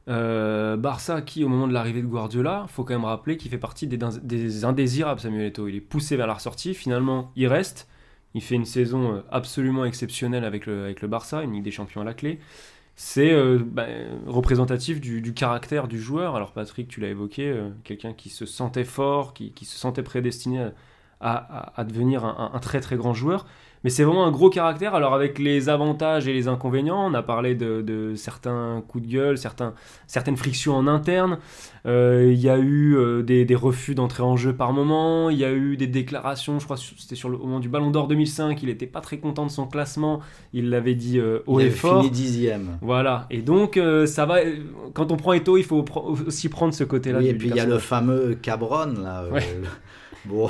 [0.08, 3.58] Euh, Barça qui, au moment de l'arrivée de Guardiola, faut quand même rappeler qu'il fait
[3.58, 5.68] partie des, des indésirables, Samuel Eto'o.
[5.68, 7.88] Il est poussé vers la ressortie, finalement il reste.
[8.34, 11.70] Il fait une saison euh, absolument exceptionnelle avec le, avec le Barça, une Ligue des
[11.70, 12.40] Champions à la clé.
[13.00, 13.86] C'est euh, bah,
[14.26, 16.34] représentatif du, caractère du joueur.
[16.34, 20.70] Alors Patrick, tu l'as évoqué, euh, quelqu'un qui se sentait fort, qui, se sentait prédestiné
[21.20, 23.46] à, devenir un très très grand joueur.
[23.84, 24.94] Mais c'est vraiment un gros caractère.
[24.94, 29.10] Alors avec les avantages et les inconvénients, on a parlé de, de certains coups de
[29.12, 29.74] gueule, certains,
[30.06, 31.38] certaines frictions en interne.
[31.86, 35.30] Euh, Il y a eu euh, des, des refus d'entrer en jeu par moment.
[35.30, 37.68] Il y a eu des déclarations, je crois que c'était sur le au moment du
[37.68, 40.20] Ballon d'Or 2005, il n'était pas très content de son classement.
[40.52, 42.00] Il l'avait dit euh, haut il et avait fort.
[42.02, 43.26] fini dixième Voilà.
[43.30, 44.38] Et donc ça ça va.
[44.94, 45.84] Quand on prend Eto, il faut
[46.26, 47.20] aussi prendre ce côté-là.
[47.20, 49.22] Oui, et puis il y a le fameux Cabron là.
[49.22, 49.46] euh, Ouais.
[50.24, 50.48] Bon,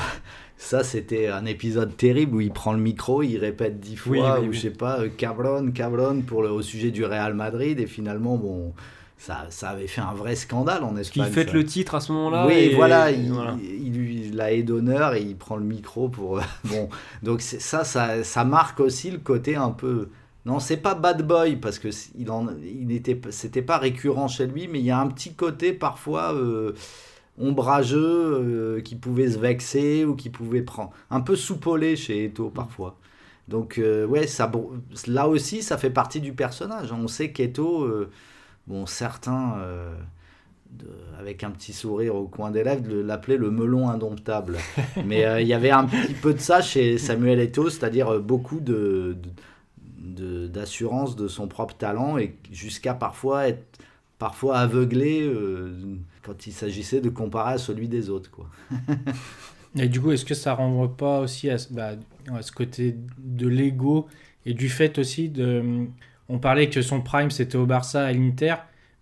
[0.59, 4.21] ça c'était un épisode terrible où il prend le micro, il répète dix fois, Oui,
[4.40, 4.57] oui, ou oui.
[4.57, 8.37] je sais pas, euh, Cabron, Cabron pour le, au sujet du Real Madrid, et finalement,
[8.37, 8.75] bon,
[9.16, 11.31] ça, ça avait fait un vrai scandale en Espagne.
[11.31, 11.55] fête ça.
[11.55, 12.47] le titre à ce moment-là.
[12.47, 13.57] Oui, et- voilà, il, voilà.
[13.62, 16.40] il lui la haie d'honneur et il prend le micro pour.
[16.64, 16.88] bon,
[17.23, 20.09] donc ça, ça, ça marque aussi le côté un peu.
[20.47, 24.47] Non, c'est pas bad boy parce que il en, il était, c'était pas récurrent chez
[24.47, 26.73] lui, mais il y a un petit côté parfois euh,
[27.40, 32.51] ombrageux euh, qui pouvait se vexer ou qui pouvait prendre un peu soupolé chez Eto
[32.51, 32.98] parfois.
[33.48, 34.51] Donc euh, ouais, ça,
[35.07, 36.92] là aussi, ça fait partie du personnage.
[36.92, 38.11] On sait qu'Eto, euh,
[38.66, 39.57] bon, certains.
[40.70, 40.87] de-
[41.18, 44.59] avec un petit sourire au coin des lèvres, de l'appelaient le melon indomptable.
[45.07, 48.61] Mais euh, il y avait un petit peu de ça chez Samuel Eto'o, c'est-à-dire beaucoup
[48.61, 49.16] de,
[49.98, 53.64] de- de- d'assurance de, son propre talent et jusqu'à parfois être
[54.19, 58.31] parfois aveuglé euh, quand il s'agissait de comparer à celui des autres.
[58.31, 58.49] Quoi.
[59.79, 61.93] Et du coup, est-ce que ça renvoie pas aussi à, bah,
[62.41, 64.09] ce côté de l'ego
[64.47, 65.87] et du fait aussi de.
[66.29, 68.55] On parlait que son prime c'était au Barça, à l'Inter,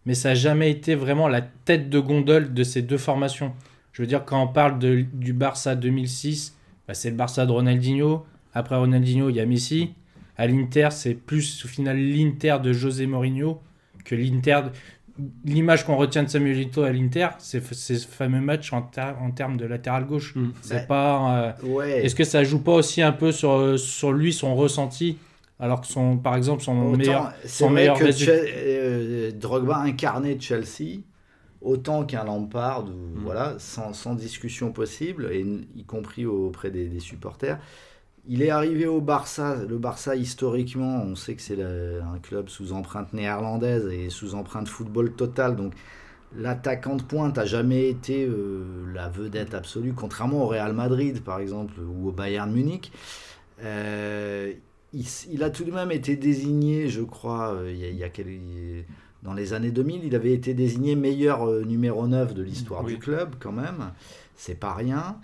[0.04, 3.52] mais ça n'a jamais été vraiment la tête de gondole de ces deux formations.
[3.92, 7.52] Je veux dire, quand on parle de, du Barça 2006, bah, c'est le Barça de
[7.52, 8.24] Ronaldinho.
[8.52, 9.94] Après Ronaldinho, il y a Messi.
[10.36, 13.60] À l'Inter, c'est plus au final l'Inter de José Mourinho
[14.04, 14.60] que l'Inter.
[15.44, 19.30] L'image qu'on retient de Samuel Eto'o à l'Inter, c'est ce fameux match en, ter- en
[19.30, 20.34] termes de latéral gauche.
[20.34, 20.50] Mm.
[20.62, 20.86] C'est Ouais.
[20.86, 21.36] pas.
[21.38, 22.04] euh, Ouais.
[22.04, 25.16] Est-ce que ça joue pas aussi un peu sur, euh, sur lui, son ressenti
[25.58, 27.32] Alors que son, par exemple, son Autant, meilleur.
[27.42, 31.00] c'est son vrai meilleur que résultat- euh, Drogba incarnait Chelsea
[31.62, 33.22] autant qu'un Lampard, ou, Mm.
[33.24, 35.40] voilà, sans, sans discussion possible, et
[35.74, 37.58] y compris auprès des, des supporters.
[38.28, 39.56] Il est arrivé au Barça.
[39.68, 44.68] Le Barça, historiquement, on sait que c'est un club sous empreinte néerlandaise et sous empreinte
[44.68, 45.54] football total.
[45.54, 45.74] Donc,
[46.36, 51.38] l'attaquant de pointe n'a jamais été euh, la vedette absolue, contrairement au Real Madrid, par
[51.38, 52.90] exemple, ou au Bayern Munich.
[53.62, 54.52] Euh,
[54.92, 58.04] il, a tout de même été désigné, je crois, euh, il y a, il y
[58.04, 58.84] a quel- il-
[59.22, 62.94] dans les années 2000, il avait été désigné meilleur numéro 9 de l'histoire Oui.
[62.94, 63.92] du club, quand même.
[64.36, 65.18] C'est pas rien.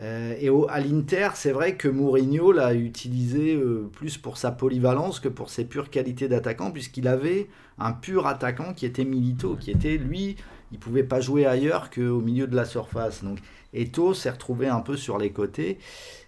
[0.00, 4.50] Euh, et au, à l'Inter, c'est vrai que Mourinho l'a utilisé euh, plus pour sa
[4.50, 9.56] polyvalence que pour ses pures qualités d'attaquant, puisqu'il avait un pur attaquant qui était Milito,
[9.56, 10.36] qui était lui,
[10.72, 13.22] il pouvait pas jouer ailleurs qu'au milieu de la surface.
[13.22, 13.38] Donc
[13.74, 15.78] Eto s'est retrouvé un peu sur les côtés.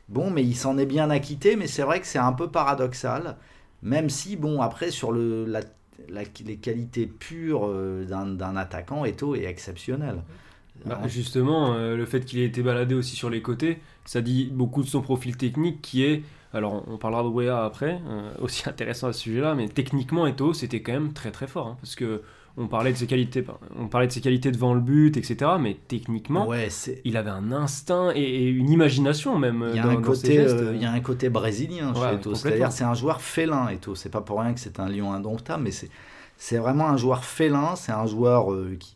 [0.09, 3.37] Bon, mais il s'en est bien acquitté, mais c'est vrai que c'est un peu paradoxal,
[3.83, 5.61] même si, bon, après, sur le, la-
[6.09, 10.23] la- les qualités pures euh, d'un d'un attaquant, Eto est exceptionnel.
[10.87, 14.51] Bah, justement, euh, le fait qu'il ait été baladé aussi sur les côtés, ça dit
[14.53, 16.23] beaucoup de son profil technique qui est.
[16.55, 20.53] Alors, on parlera de Wea après, euh, aussi intéressant à ce sujet-là, mais techniquement, Eto,
[20.53, 21.67] c'était quand même très très fort.
[21.69, 22.23] hein, parce que
[22.59, 23.43] on parlait de ses qualités,
[23.79, 25.53] on parlait de ses qualités devant le but, etc.
[25.59, 26.69] Mais techniquement, Ouais,
[27.07, 29.65] il avait un instinct et, et une imagination même.
[29.71, 32.35] Il y, a dans- un côté, euh, il y a un côté brésilien Ouais, chez.
[32.35, 33.95] C'est-à-dire c'est un joueur félin, Eto'o.
[33.95, 35.89] C'est pas pour rien que c'est un lion indomptable, mais c'est,
[36.37, 37.75] c'est vraiment un joueur félin.
[37.75, 38.95] C'est un joueur euh, qui,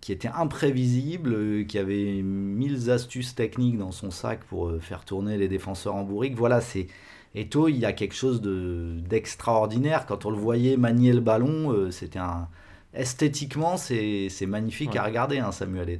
[0.00, 5.04] qui était imprévisible, euh, qui avait mille astuces techniques dans son sac pour euh, faire
[5.04, 6.36] tourner les défenseurs en bourrique.
[6.36, 6.86] Voilà, c'est...
[7.34, 10.06] Eto'o, il y a quelque chose de, d'extraordinaire.
[10.06, 12.48] Quand on le voyait manier le ballon, euh, c'était un...
[12.94, 14.98] Esthétiquement, c'est, magnifique Ouais.
[14.98, 15.98] à regarder, hein, Samuel.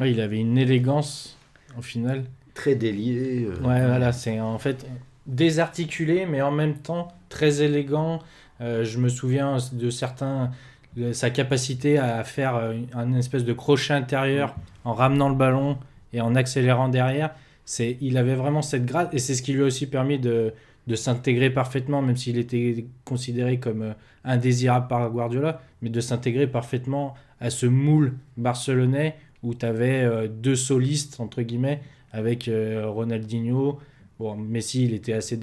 [0.00, 1.36] Ouais, il avait une élégance
[1.78, 2.24] au final.
[2.54, 3.44] Très délié.
[3.44, 4.86] euh, Ouais, voilà, c'est en fait
[5.26, 8.20] désarticulé, mais en même temps très élégant.
[8.60, 10.50] Euh, je me souviens de certains,
[11.12, 14.54] sa capacité à faire euh, un espèce de crochet intérieur
[14.84, 15.78] en ramenant le ballon
[16.12, 17.34] et en accélérant derrière.
[17.64, 20.52] C'est, il avait vraiment cette grâce et c'est ce qui lui a aussi permis de,
[20.86, 23.92] de s'intégrer parfaitement, même s'il était considéré comme euh,
[24.24, 30.56] indésirable par Guardiola, mais de s'intégrer parfaitement à ce moule barcelonais où tu avais deux
[30.56, 31.82] solistes, entre guillemets,
[32.14, 33.78] avec euh, Ronaldinho.
[34.18, 35.36] Bon, Messi, il était à ses,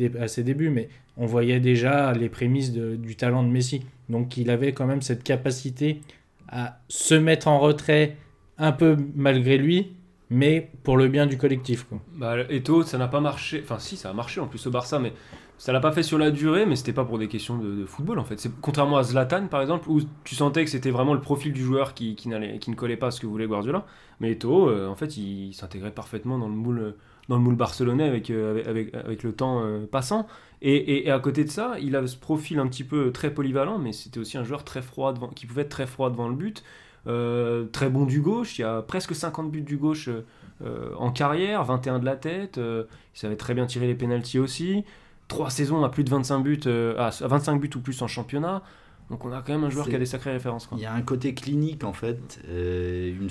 [0.43, 0.87] débuts, mais
[1.17, 3.83] on voyait déjà les prémices du talent de Messi.
[4.11, 6.01] Donc il avait quand même cette capacité
[6.49, 8.17] à se mettre en retrait
[8.57, 9.93] un peu malgré lui,
[10.29, 11.85] mais pour le bien du collectif.
[12.15, 13.61] Bah, Eto'o, ça n'a pas marché.
[13.63, 15.13] Enfin, si, ça a marché en plus au Barça, mais
[15.57, 16.65] ça l'a pas fait sur la durée.
[16.65, 18.49] Mais c'était pas pour des questions de, football en fait.
[18.61, 21.93] Contrairement à Zlatan par exemple, où tu sentais que c'était vraiment le profil du joueur
[21.93, 23.85] qui, qui, qui ne collait pas à ce que voulait Guardiola.
[24.19, 26.95] Mais Eto'o, euh, en fait, il, il s'intégrait parfaitement dans le moule,
[27.31, 30.27] dans le moule barcelonais avec, euh, avec, avec, avec le temps euh, passant.
[30.61, 33.33] Et, et- et à côté de ça, il a ce profil un petit peu très
[33.33, 36.27] polyvalent, mais c'était aussi un joueur très froid devant, qui pouvait être très froid devant
[36.27, 36.63] le but.
[37.07, 40.23] Euh, très bon du gauche, il y a presque 50 buts du gauche euh,
[40.63, 42.83] euh, en carrière, 21 de la tête, euh,
[43.15, 44.83] il savait très bien tirer les pénalties aussi.
[45.27, 48.61] Trois saisons à plus de 25 buts, euh, à 25 buts ou plus en championnat.
[49.09, 50.67] Donc on a quand même un joueur qui a des sacrées références.
[50.67, 50.77] quoi.
[50.77, 53.29] Il y a un côté clinique en fait, euh, une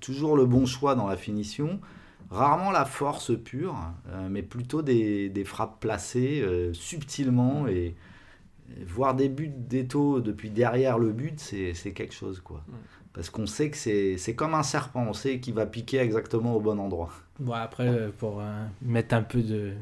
[0.00, 1.80] toujours le bon choix dans la finition,
[2.34, 3.76] rarement la force pure,
[4.08, 7.94] euh, mais plutôt des, des frappes placées euh, subtilement et,
[8.76, 12.64] et voir des buts d'Eto depuis derrière le but, c'est c'est quelque chose quoi.
[12.68, 12.78] Ouais.
[13.12, 16.56] Parce qu'on sait que c'est c'est comme un serpent, on sait qu'il va piquer exactement
[16.56, 17.10] au bon endroit.
[17.40, 19.72] Bon, après, euh, pour euh, mettre un peu de,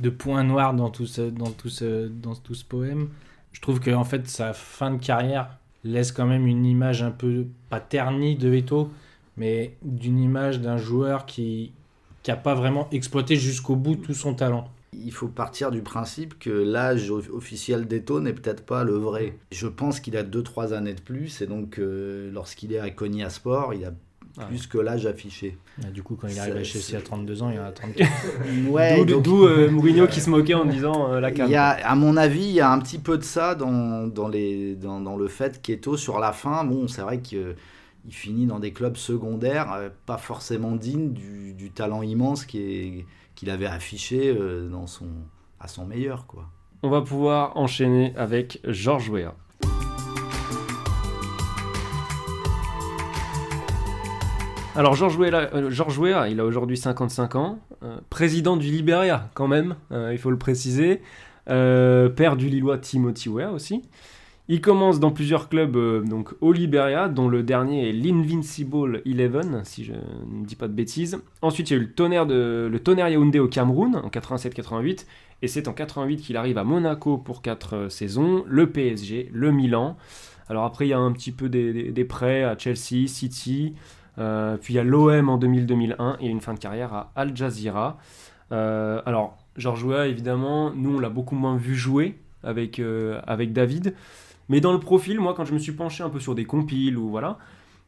[0.00, 3.08] de point noir dans tout, ce, dans, tout ce, dans tout ce poème,
[3.52, 7.10] je trouve que en fait, sa fin de carrière laisse quand même une image un
[7.10, 8.90] peu, pas ternie de Eto,
[9.36, 11.72] mais d'une image d'un joueur qui
[12.32, 14.68] n'a pas vraiment exploité jusqu'au bout tout son talent.
[14.96, 19.36] Il faut partir du principe que l'âge officiel d'Eto n'est peut-être pas le vrai.
[19.50, 23.28] Je pense qu'il a 2-3 années de plus, et donc euh, lorsqu'il est à Konya
[23.28, 23.92] Sport, il a
[24.38, 25.58] Ah plus que l'âge affiché.
[25.84, 27.72] Et du coup, quand il arrive à Chelsea c'est- à 32 ans, il en a
[27.72, 28.08] 34.
[28.70, 32.16] Ouais, D'où euh, Mourinho qui se moquait en disant euh, la y a, à mon
[32.16, 35.26] avis, il y a un petit peu de ça dans, dans, les, dans, dans le
[35.26, 37.18] fait qu'Eto, sur la fin, bon, c'est vrai
[38.04, 43.04] qu'il finit dans des clubs secondaires, euh, pas forcément dignes du, talent immense qu'il
[43.48, 44.70] avait affiché euh,
[45.58, 46.26] à son meilleur.
[46.82, 49.34] On va pouvoir enchaîner avec Georges Weah.
[54.76, 57.58] Alors Georges Weah, euh, il a aujourd'hui 55 ans,
[58.10, 61.00] président du Liberia quand même, il faut le préciser,
[61.46, 63.82] père du Lillois Timothy Weah aussi.
[64.48, 69.62] Il commence dans plusieurs clubs euh, donc au Liberia, dont le dernier est l'Invincible Eleven,
[69.64, 71.18] si je ne dis pas de bêtises.
[71.40, 75.06] Ensuite, il y a eu le Tonnerre, de, le Tonnerre Yaoundé au Cameroun en 87-88,
[75.40, 79.96] et c'est en 88 qu'il arrive à Monaco pour 4 saisons, le PSG, le Milan.
[80.48, 83.74] Alors après, il y a un petit peu des, prêts à Chelsea, City,
[84.18, 87.34] euh, puis il y a l'OM en 2000-2001 et une fin de carrière à Al
[87.34, 87.98] Jazeera.
[88.52, 93.52] Euh, alors, Georges Weah, évidemment, nous on l'a beaucoup moins vu jouer avec, euh, avec
[93.52, 93.94] David,
[94.48, 96.96] mais dans le profil, moi quand je me suis penché un peu sur des compiles
[96.98, 97.38] ou voilà,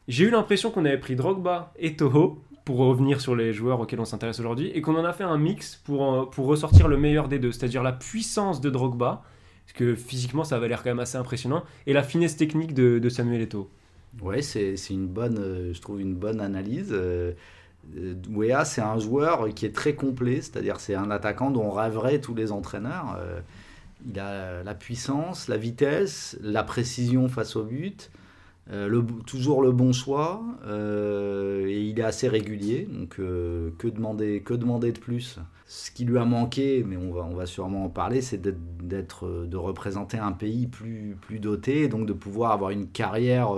[0.07, 4.01] j'ai eu l'impression qu'on avait pris Drogba et Toho pour revenir sur les joueurs auxquels
[4.01, 6.97] on s'intéresse aujourd'hui, et qu'on en a fait un mix pour, euh, pour ressortir le
[6.97, 9.23] meilleur des deux, c'est-à-dire la puissance de Drogba,
[9.65, 13.07] parce que physiquement ça avait l'air quand même assez impressionnant, et la finesse technique de,
[13.07, 13.69] Samuel Eto'o.
[14.21, 16.89] Ouais, c'est une bonne, euh, je trouve une bonne analyse.
[16.91, 17.31] Euh,
[18.29, 22.35] Weah, c'est un joueur qui est très complet, c'est-à-dire c'est un attaquant dont rêveraient tous
[22.35, 23.17] les entraîneurs.
[24.05, 28.11] Il a la puissance, la vitesse, la précision face au but,
[28.71, 32.87] euh, toujours le bon choix, euh, et il est assez régulier.
[32.91, 35.39] Donc euh, que demander, que demander de plus?
[35.65, 39.45] Ce qui lui a manqué, mais on va, on va sûrement en parler, c'est d'être,
[39.45, 43.49] de représenter un pays plus, plus doté, donc de pouvoir avoir une carrière.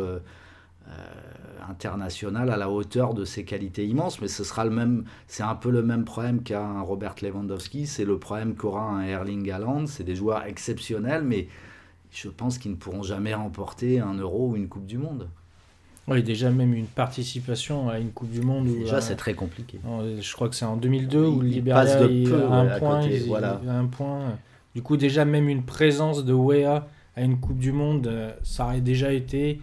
[1.59, 5.05] Euh, euh, international à la hauteur de ses qualités immenses, mais ce sera le même,
[5.27, 9.01] c'est un peu le même problème qu'a un Robert Lewandowski, c'est le problème qu'aura un
[9.01, 11.47] Erling Haaland, c'est des joueurs exceptionnels, mais
[12.11, 15.27] je pense qu'ils ne pourront jamais remporter un Euro ou une Coupe du Monde.
[16.07, 18.67] Oui, déjà même une participation à une Coupe du Monde.
[18.67, 19.79] Où, Déjà, euh, c'est très compliqué.
[20.19, 23.01] Je crois que c'est en 2002 où le Liberia il a un ouais, point.
[23.01, 23.59] côté, il- voilà.
[23.63, 24.37] il a un point.
[24.73, 28.65] Du coup, déjà même une présence de Wea à une Coupe du Monde, euh, ça
[28.65, 29.61] aurait déjà été,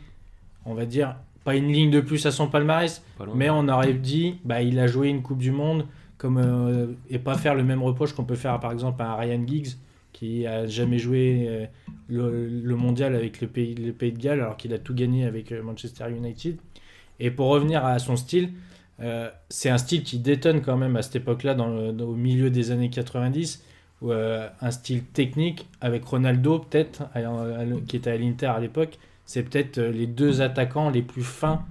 [0.64, 3.34] on va dire, pas une ligne de plus à son palmarès, loin.
[3.34, 5.86] mais on aurait dit, bah, il a joué une Coupe du Monde
[6.18, 9.42] comme euh, et pas faire le même reproche qu'on peut faire par exemple à Ryan
[9.46, 9.74] Giggs
[10.12, 11.66] qui a jamais joué euh,
[12.08, 15.24] le, le mondial avec le pays, le pays de Galles alors qu'il a tout gagné
[15.26, 16.56] avec euh, Manchester United.
[17.20, 18.50] Et pour revenir à son style,
[19.50, 22.48] c'est un style qui détonne quand même à cette époque-là, dans le- dans- au milieu
[22.50, 23.62] des années 90,
[24.02, 27.04] où, euh, un style technique avec Ronaldo peut-être,
[27.86, 31.64] qui était à l'Inter à l'époque, c'est peut-être euh, les deux attaquants les plus fins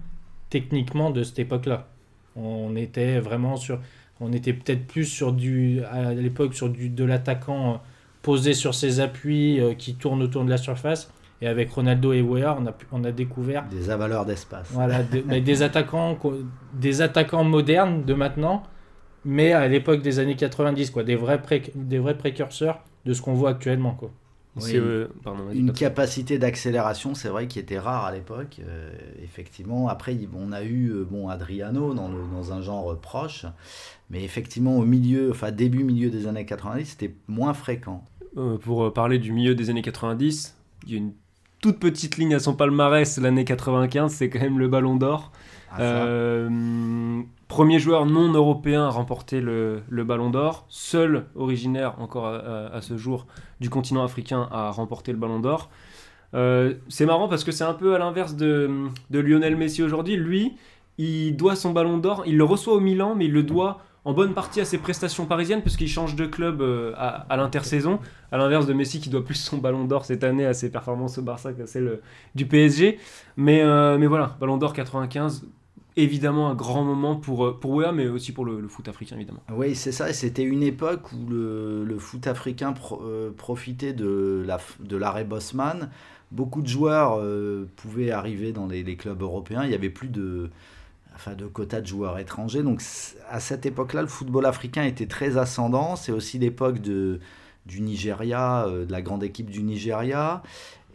[0.50, 1.88] techniquement de cette époque-là.
[2.36, 3.80] On était vraiment sur,
[4.20, 7.78] on était peut-être plus sur du, à l'époque sur du de l'attaquant euh,
[8.22, 11.12] posé sur ses appuis euh, qui tourne autour de la surface.
[11.41, 14.70] Et avec Ronaldo et Weah, on a, on a découvert Des avaleurs d'espace.
[14.72, 16.18] voilà, de- mais des attaquants,
[16.74, 18.63] des attaquants modernes de maintenant,
[19.26, 23.22] mais à l'époque des années 90, quoi, des vrais, pré- des vrais précurseurs de ce
[23.22, 24.12] qu'on voit actuellement, quoi.
[24.62, 28.62] Euh, pardon, Une capacité d'accélération, c'est vrai, qui était rare à l'époque.
[28.65, 33.46] euh, effectivement, après, on a eu euh, bon, Adriano dans, le- dans un genre proche,
[34.10, 38.04] mais effectivement, au milieu, enfin début, milieu des années 90, c'était moins fréquent.
[38.38, 41.13] Euh, pour parler du milieu des années 90, il y a une
[41.62, 45.32] toute petite ligne à son palmarès l'année 95, c'est quand même le Ballon d'Or.
[45.72, 46.06] Ah,
[47.48, 53.28] premier joueur non européen à remporter le, Ballon d'Or, seul originaire encore à, ce jour
[53.60, 55.70] du continent africain à remporter le Ballon d'Or.
[56.34, 60.16] Euh, c'est marrant parce que c'est un peu à l'inverse de, Lionel Messi aujourd'hui.
[60.18, 60.54] Lui,
[60.98, 64.14] il doit son Ballon d'Or, il le reçoit au Milan, mais il le doit en
[64.14, 68.00] bonne partie à ses prestations parisiennes parce qu'il change de club euh, à, l'intersaison,
[68.32, 71.18] à l'inverse de Messi qui doit plus son Ballon d'Or cette année à ses performances
[71.18, 72.02] au Barça qu'à celle euh,
[72.36, 73.00] du PSG.
[73.40, 75.46] Euh, mais voilà, Ballon d'Or 95,
[75.98, 79.42] évidemment un grand moment pour, euh, pour Wea, mais aussi pour le, foot africain, évidemment.
[79.54, 80.12] Oui, c'est ça.
[80.14, 85.90] C'était une époque où le, foot africain euh, profitait de la f- de l'arrêt Bosman.
[86.32, 89.64] Beaucoup de joueurs euh, pouvaient arriver dans les, clubs européens.
[89.64, 90.50] Il y avait plus de,
[91.16, 92.64] enfin, de quotas de joueurs étrangers.
[92.64, 92.82] Donc
[93.30, 95.96] à cette époque-là, le football africain était très ascendant.
[95.96, 97.20] C'est aussi l'époque de,
[97.66, 100.44] du Nigeria, de la grande équipe du Nigeria.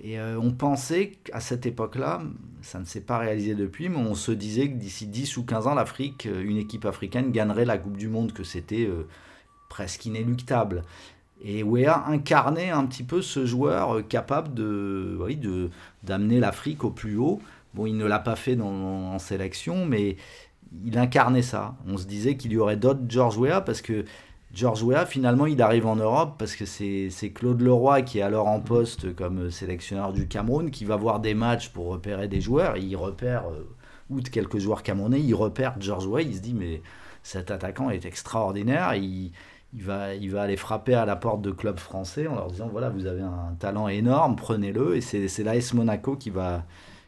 [0.02, 2.22] Et euh, on pensait qu'à cette époque-là,
[2.62, 5.66] ça ne s'est pas réalisé depuis, mais on se disait que d'ici 10 ou 15
[5.66, 9.06] ans, l'Afrique, euh, une équipe africaine gagnerait la Coupe du Monde, que c'était euh,
[9.68, 10.84] presque inéluctable.
[11.42, 15.70] Et Wea incarnait un petit peu ce joueur capable de, oui, de,
[16.02, 17.40] d'amener l'Afrique au plus haut.
[17.74, 20.16] Bon, il ne l'a pas fait en sélection, mais
[20.84, 21.76] il incarnait ça.
[21.86, 24.04] On se disait qu'il y aurait d'autres George Weah parce que
[24.52, 28.48] George Weah, finalement, il arrive en Europe parce que c'est Claude Leroy qui est alors
[28.48, 32.76] en poste comme sélectionneur du Cameroun qui va voir des matchs pour repérer des joueurs.
[32.76, 33.68] Et il repère, euh,
[34.10, 36.22] outre quelques joueurs camerounais, il repère George Weah.
[36.22, 36.82] Il se dit, mais
[37.22, 38.94] cet attaquant est extraordinaire.
[38.96, 39.30] Il,
[39.72, 42.68] il, va, il va aller frapper à la porte de clubs français en leur disant,
[42.68, 44.96] voilà, vous avez un talent énorme, prenez-le.
[44.96, 46.64] Et c'est c'est l'AS Monaco qui va,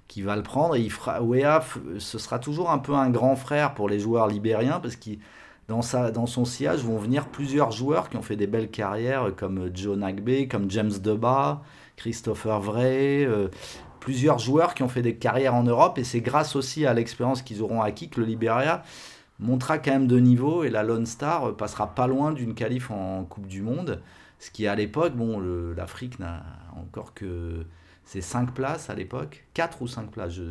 [0.07, 0.77] qui va le prendre.
[0.77, 1.65] Et il fera, Weah,
[1.99, 5.19] ce sera toujours un peu un grand frère pour les joueurs libériens parce qu'il
[5.81, 9.97] dans, son sillage vont venir plusieurs joueurs qui ont fait des belles carrières, comme Joe
[9.97, 11.63] Nagbe, comme James Deba,
[11.97, 13.49] Christopher Vray, euh,
[14.01, 15.99] plusieurs joueurs qui ont fait des carrières en Europe.
[15.99, 18.83] Et c'est grâce aussi à l'expérience qu'ils auront acquis que le Liberia
[19.39, 23.25] montera quand même de niveau et la Lone Star passera pas loin d'une qualif en
[23.25, 24.01] Coupe du Monde.
[24.39, 25.13] Ce qui à l'époque,
[25.77, 26.43] l'Afrique n'a
[26.77, 27.65] encore que
[28.05, 30.33] c'est 5 places à l'époque, 4 ou 5 places.
[30.33, 30.43] je-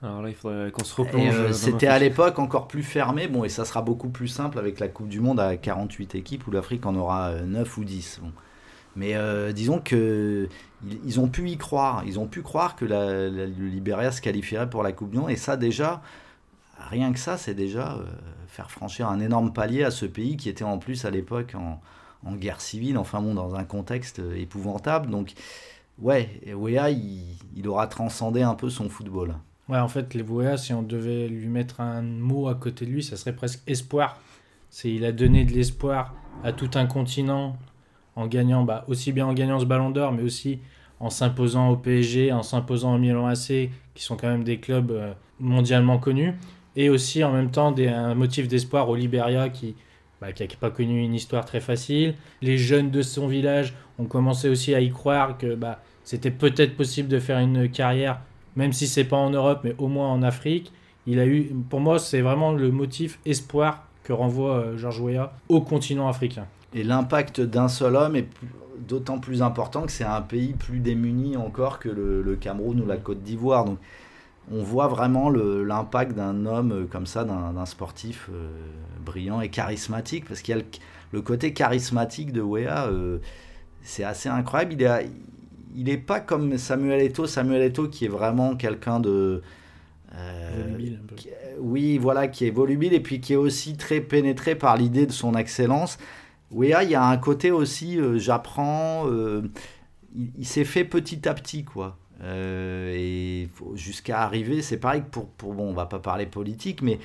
[0.00, 1.40] Alors là, il faudrait qu'on se replonge.
[1.40, 4.78] euh, C'était à l'époque encore plus fermé, bon, et ça sera beaucoup plus simple avec
[4.78, 8.20] la Coupe du Monde à 48 équipes où l'Afrique en aura euh, 9 ou 10.
[8.22, 8.30] bon.
[8.96, 10.48] Mais euh, disons que
[10.86, 14.12] ils, ils ont pu y croire, ils ont pu croire que la- la- le Liberia
[14.12, 16.02] se qualifierait pour la Coupe du Monde, et ça déjà,
[16.90, 18.04] rien que ça, c'est déjà euh,
[18.48, 21.80] faire franchir un énorme palier à ce pays qui était en plus à l'époque en,
[22.24, 25.10] en guerre civile, enfin bon, dans un contexte euh, épouvantable.
[25.10, 25.34] Donc,
[25.98, 29.36] ouais, il, il aura transcendé un peu son football.
[29.68, 32.90] Ouais, en fait, les Voya, si on devait lui mettre un mot à côté de
[32.90, 34.20] lui, ça serait presque espoir.
[34.70, 37.56] C'est il a donné de l'espoir à tout un continent
[38.16, 40.60] en gagnant, bah, aussi bien en gagnant ce Ballon d'Or, mais aussi
[41.00, 44.90] en s'imposant au PSG, en s'imposant au Milan AC, qui sont quand même des clubs
[44.90, 46.34] euh, mondialement connus,
[46.74, 49.76] et aussi en même temps des, un motif d'espoir au Liberia qui
[50.20, 52.14] bah, qui n'a pas connu une histoire très facile.
[52.42, 56.76] Les jeunes de son village ont commencé aussi à y croire que bah, c'était peut-être
[56.76, 58.20] possible de faire une carrière
[58.58, 60.72] même si c'est pas en Europe, mais au moins en Afrique.
[61.06, 65.32] il a eu, pour moi, c'est vraiment le motif espoir que renvoie euh, Georges Weah
[65.48, 66.46] au continent africain.
[66.74, 68.26] Et l'impact d'un seul homme est
[68.80, 72.96] d'autant plus important que c'est un pays plus démuni encore que le, Cameroun ou la
[72.96, 73.64] Côte d'Ivoire.
[73.64, 73.78] Donc
[74.50, 78.48] on voit vraiment l'impact d'un homme euh, comme ça, d'un sportif euh,
[79.06, 80.62] brillant et charismatique, parce qu'il y a
[81.12, 82.90] le, côté charismatique de Wea,
[83.82, 84.72] c'est assez incroyable.
[84.72, 84.78] Il
[85.74, 89.42] il est pas comme Samuel Eto'o, Samuel Eto'o qui est vraiment quelqu'un de...
[90.14, 91.14] euh, Volubile, un peu.
[91.16, 91.28] qui-
[91.60, 95.12] oui, voilà, qui est volubile et puis qui est aussi très pénétré par l'idée de
[95.12, 95.98] son excellence.
[96.50, 99.42] Wea, il y a un côté aussi, euh, j'apprends, euh,
[100.16, 101.98] il, il s'est fait petit à petit, quoi.
[102.22, 106.82] Euh, et jusqu'à arriver, c'est pareil que pour, pour, bon, on va pas parler politique,
[106.82, 106.98] mais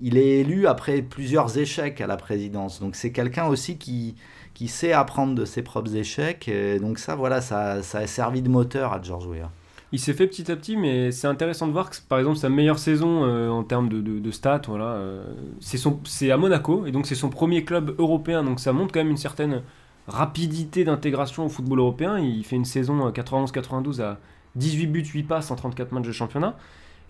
[0.00, 2.80] il est élu après plusieurs échecs à la présidence.
[2.80, 4.14] Donc c'est quelqu'un aussi qui,
[4.54, 6.50] qui sait apprendre de ses propres échecs.
[6.80, 9.50] Donc ça, voilà, ça, ça a servi de moteur à George Weah.
[9.94, 12.48] Il s'est fait petit à petit, mais c'est intéressant de voir que, par exemple, sa
[12.48, 15.22] meilleure saison euh, en termes de, de- stats, voilà, euh,
[15.60, 19.10] c'est à Monaco, et donc c'est son premier club européen, donc ça montre quand même
[19.10, 19.62] une certaine
[20.08, 22.18] rapidité d'intégration au football européen.
[22.18, 24.18] Il fait une saison euh, 91-92 à
[24.56, 26.56] 18 buts, 8 passes en 34 matchs de championnat.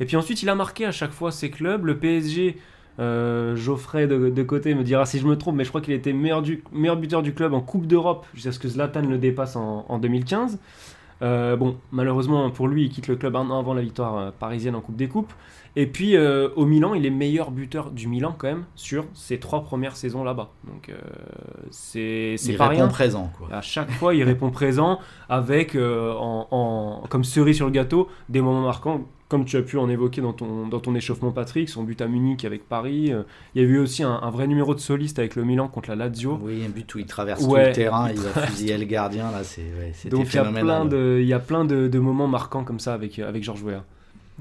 [0.00, 1.84] Et puis ensuite, il a marqué à chaque fois ses clubs.
[1.86, 2.58] Le PSG,
[2.98, 5.94] euh, Geoffrey de, de côté me dira si je me trompe, mais je crois qu'il
[5.94, 9.18] était meilleur, du, meilleur buteur du club en Coupe d'Europe jusqu'à ce que Zlatan le
[9.18, 10.58] dépasse en, en 2015.
[11.22, 14.30] Euh, bon, malheureusement pour lui, il quitte le club un an avant la victoire euh,
[14.36, 15.32] parisienne en Coupe des Coupes.
[15.76, 19.38] Et puis euh, au Milan, il est meilleur buteur du Milan quand même sur ses
[19.38, 20.50] trois premières saisons là-bas.
[20.66, 20.94] Donc euh,
[21.70, 22.88] c'est c'est Il pas répond rien.
[22.88, 23.48] présent, quoi.
[23.56, 28.40] À chaque fois, il répond présent avec, en, en- comme cerise sur le gâteau, des
[28.40, 29.02] moments marquants,
[29.32, 32.06] comme tu as pu en évoquer dans ton, dans ton échauffement, Patrick, son but à
[32.06, 33.10] Munich avec Paris.
[33.12, 33.22] Euh,
[33.54, 35.88] il y a eu aussi un, un vrai numéro de soliste avec le Milan contre
[35.88, 36.38] la Lazio.
[36.42, 37.62] Oui, un but où il traverse Ouais.
[37.62, 40.38] tout le terrain, il va fusiller le gardien, là, c'est, ouais, c'était Donc il y
[40.38, 43.42] a plein, de, il y a plein de, de moments marquants comme ça avec, avec
[43.42, 43.84] Georges Weah.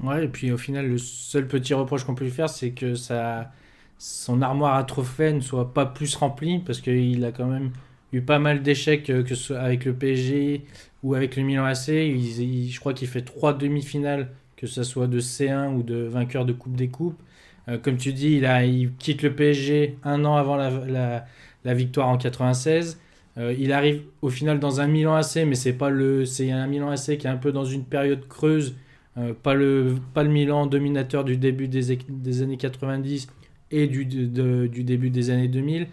[0.02, 2.94] Ouais, et puis au final, le seul petit reproche qu'on peut lui faire, c'est que
[2.94, 3.50] ça,
[3.98, 7.70] son armoire à trophées ne soit pas plus remplie, parce qu'il a quand même
[8.12, 10.64] eu pas mal d'échecs, euh, que ce soit avec le PSG
[11.02, 11.88] ou avec le Milan AC.
[11.88, 14.30] Il- il- je crois qu'il fait trois demi-finales,
[14.62, 17.20] que ce soit de C1 ou de vainqueur de Coupe des Coupes.
[17.68, 23.00] Euh, comme tu dis, il, quitte le PSG un an avant la, victoire en 96.
[23.38, 26.68] Euh, il arrive au final dans un Milan AC, mais c'est pas le, c'est un
[26.68, 28.76] Milan AC qui est un peu dans une période creuse
[29.18, 33.26] euh, pas, le, pas le Milan dominateur du début des, des années 90
[33.72, 35.88] et du, du début des années 2000.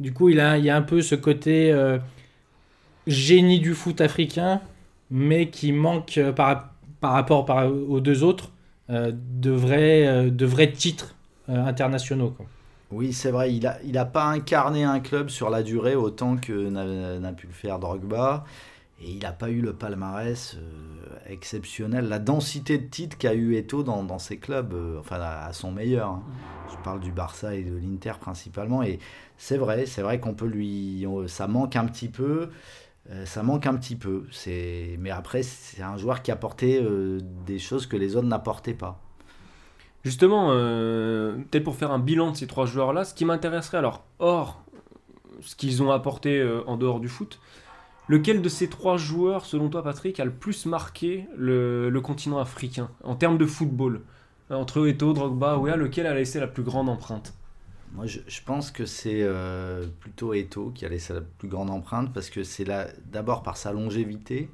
[0.00, 1.72] Du coup, il, a, il y a un peu ce côté
[3.06, 4.60] génie du foot africain,
[5.10, 7.46] mais qui manque par, par rapport
[7.88, 8.50] aux deux autres
[8.90, 11.14] euh, de, vrais, euh, de vrais titres
[11.48, 12.34] euh, internationaux.
[12.90, 16.36] Oui, c'est vrai, il n'a il a pas incarné un club sur la durée autant
[16.36, 16.68] que
[17.20, 18.44] n'a pu le faire Drogba.
[19.02, 20.58] Et il n'a pas eu le palmarès
[21.26, 25.72] exceptionnel, la densité de titres qu'a eu Eto dans, ses clubs, enfin à, à son
[25.72, 26.08] meilleur.
[26.08, 26.22] hein.
[26.70, 28.82] Je parle du Barça et de l'Inter principalement.
[28.82, 28.98] Et
[29.38, 31.04] c'est vrai, c'est vrai qu'on peut lui.
[31.08, 32.50] on- ça manque un petit peu.
[33.10, 34.24] Euh, ça manque un petit peu.
[34.98, 39.00] Mais après, c'est un joueur qui apportait euh, des choses que les autres n'apportaient pas.
[40.04, 44.04] Justement, euh, peut-être pour faire un bilan de ces trois joueurs-là, ce qui m'intéresserait, alors,
[44.18, 44.62] hors
[45.42, 47.40] ce qu'ils ont apporté en dehors du foot,
[48.08, 52.90] lequel de ces trois joueurs, selon toi, Patrick, a le plus marqué le, continent africain
[53.04, 54.02] en termes de football?
[54.50, 57.32] Entre Eto'o, Drogba, Ouéa, lequel a laissé la plus grande empreinte?
[57.92, 62.12] Moi, je, pense que c'est euh, plutôt Eto qui a laissé la plus grande empreinte
[62.12, 64.48] parce que c'est là d'abord par sa longévité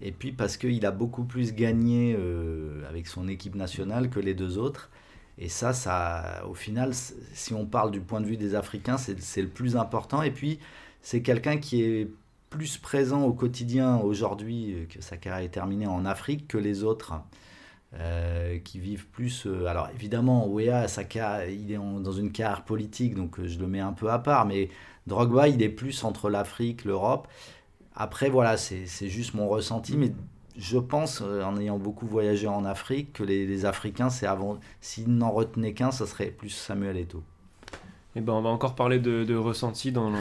[0.00, 4.34] et puis parce qu'il a beaucoup plus gagné euh, avec son équipe nationale que les
[4.34, 4.90] deux autres.
[5.38, 9.20] Et ça, ça, au final, si on parle du point de vue des Africains, c'est
[9.20, 10.22] c'est le plus important.
[10.22, 10.58] Et puis,
[11.00, 12.08] c'est quelqu'un qui est
[12.50, 16.82] plus présent au quotidien aujourd'hui, euh, que sa carrière est terminée en Afrique, que les
[16.82, 17.14] autres.
[17.94, 19.46] Euh, qui vivent plus.
[19.46, 20.84] euh, alors évidemment, Wea,
[21.48, 24.44] il est dans une carrière politique, donc euh, je le mets un peu à part.
[24.44, 24.68] Mais
[25.06, 27.28] Drogba, il est plus entre l'Afrique, l'Europe.
[27.94, 30.12] Après, voilà, c'est juste mon ressenti, mais
[30.56, 34.58] je pense, en ayant beaucoup voyagé en Afrique, que les, Africains, c'est avant.
[34.82, 37.22] S'ils n'en retenaient qu'un, ça serait plus Samuel Eto'o.
[38.14, 40.18] Eh ben, on va encore parler de, ressenti dans le,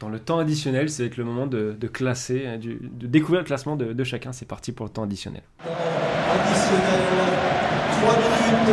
[0.00, 0.88] dans le temps additionnel.
[0.88, 4.32] C'est avec le moment de, classer, hein, de découvrir le classement de chacun.
[4.32, 5.42] C'est parti pour le temps additionnel.
[6.30, 7.02] Additionnel,
[8.02, 8.68] 3 minutes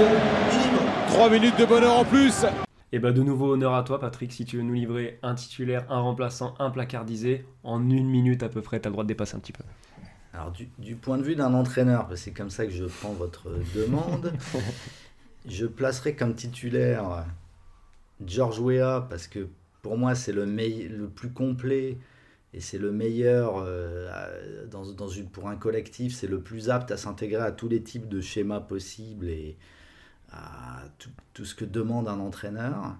[0.51, 0.85] minimum.
[1.07, 2.45] 3 minutes de bonheur en plus.
[2.91, 5.85] Et bah de nouveau honneur à toi Patrick, si tu veux nous livrer un titulaire,
[5.89, 9.35] un remplaçant, un placardisé, en une minute à peu près, t'as le droit de dépasser
[9.35, 9.63] un petit peu.
[10.33, 13.49] Alors, du, du point de vue d'un entraîneur, c'est comme ça que je prends votre
[13.75, 14.33] demande,
[15.47, 17.25] je placerai comme titulaire
[18.23, 19.47] George Weah, parce que
[19.81, 21.97] pour moi, c'est le, le plus complet
[22.57, 26.97] et c'est le meilleur euh, dans, une, pour un collectif, c'est le plus apte à
[26.97, 29.57] s'intégrer à tous les types de schémas possibles et
[30.31, 32.95] à tout, tout ce que demande un entraîneur.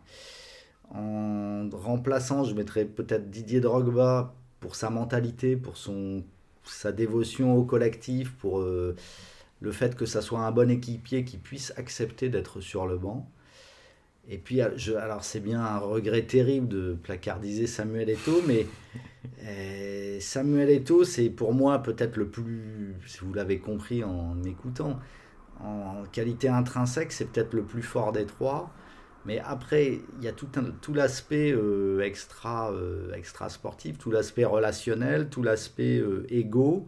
[0.92, 6.24] En remplaçant, je mettrais peut-être Didier Drogba pour sa mentalité, pour son,
[6.64, 8.96] sa dévotion au collectif, pour euh,
[9.60, 13.28] le fait que ça soit un bon équipier qui puisse accepter d'être sur le banc.
[14.30, 18.68] Et puis, je, alors c'est bien un regret terrible de placardiser Samuel Eto'o, mais
[19.44, 25.00] euh, Samuel Eto'o, c'est pour moi peut-être le plus, si vous l'avez compris en écoutant,
[25.62, 28.74] en qualité intrinsèque, c'est peut-être le plus fort des trois.
[29.26, 30.48] Mais après, il y a tout,
[30.82, 36.88] tout l'aspect euh, extra, euh, extra sportif, tout l'aspect relationnel, tout l'aspect égo,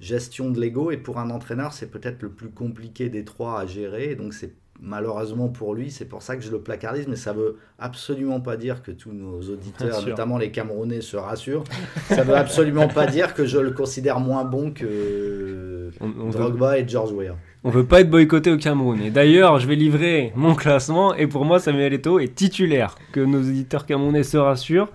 [0.00, 0.90] gestion de l'ego.
[0.90, 4.14] Et pour un entraîneur, c'est peut-être le plus compliqué des trois à gérer.
[4.14, 4.54] Donc, c'est
[4.84, 7.08] malheureusement pour lui, c'est pour ça que je le placardise.
[7.08, 11.64] Mais ça veut absolument pas dire que tous nos auditeurs, notamment les Camerounais, se rassurent.
[12.08, 16.78] ça veut absolument pas dire que je le considère moins bon que On- on Drogba
[16.78, 17.36] et George Weah.
[17.66, 19.00] On veut pas être boycotté au Cameroun.
[19.00, 21.14] Et d'ailleurs, je vais livrer mon classement.
[21.14, 22.96] Et pour moi, Samuel Eto'o est titulaire.
[23.12, 24.88] Que nos éditeurs camerounais se rassurent.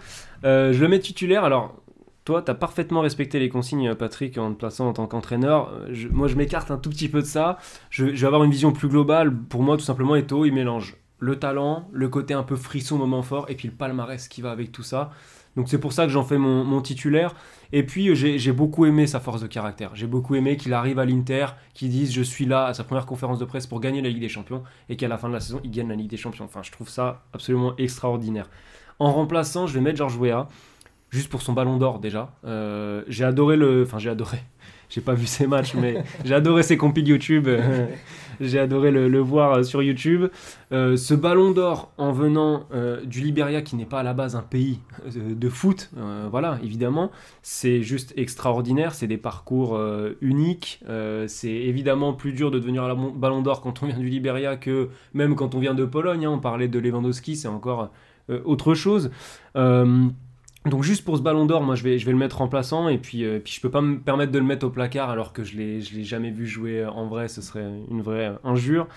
[0.43, 1.43] Euh, je le mets titulaire.
[1.43, 1.75] Alors,
[2.29, 5.73] toi, tu as parfaitement respecté les consignes, Patrick, en te plaçant en tant qu'entraîneur.
[5.73, 7.57] Euh, moi, je m'écarte un tout petit peu de ça.
[7.89, 9.35] Je, vais avoir une vision plus globale.
[9.35, 13.23] Pour moi, tout simplement, Eto'o, il mélange le talent, le côté un peu frisson, moment
[13.23, 15.09] fort, et puis le palmarès qui va avec tout ça.
[15.55, 17.33] Donc c'est pour ça que j'en fais mon, titulaire.
[17.73, 19.95] Et puis euh, j'ai j'ai beaucoup aimé sa force de caractère.
[19.95, 23.07] J'ai beaucoup aimé qu'il arrive à l'Inter, qu'il dise je suis là à sa première
[23.07, 25.39] conférence de presse pour gagner la Ligue des Champions et qu'à la fin de la
[25.39, 26.45] saison il gagne la Ligue des Champions.
[26.45, 28.47] Enfin je trouve ça absolument extraordinaire.
[28.99, 30.47] En remplaçant, je vais mettre Georges Weah,
[31.09, 32.31] juste pour son ballon d'or déjà.
[32.45, 33.83] Euh, j'ai adoré le...
[33.83, 34.39] Enfin j'ai adoré.
[34.91, 37.47] J'ai pas vu ses matchs, mais j'ai adoré ses compil YouTube.
[38.41, 40.25] j'ai adoré le, le voir euh, sur YouTube.
[40.71, 44.35] Euh, ce ballon d'or en venant euh, du Liberia, qui n'est pas à la base
[44.35, 45.91] un pays de foot,
[46.31, 47.11] voilà, évidemment,
[47.43, 48.95] c'est juste extraordinaire.
[48.95, 49.79] C'est des parcours
[50.21, 50.83] uniques.
[51.27, 54.89] C'est évidemment plus dur de devenir un ballon d'or quand on vient du Liberia que
[55.13, 56.25] même quand on vient de Pologne.
[56.25, 56.31] hein.
[56.31, 57.89] On parlait de Lewandowski, c'est encore
[58.45, 59.11] autre chose.
[60.65, 63.39] Donc juste pour ce ballon d'or, moi je vais, le mettre remplaçant et puis, euh,
[63.39, 65.79] puis je peux pas me permettre de le mettre au placard alors que je l'ai,
[65.79, 68.87] l'ai jamais vu jouer en vrai, ce serait une vraie injure.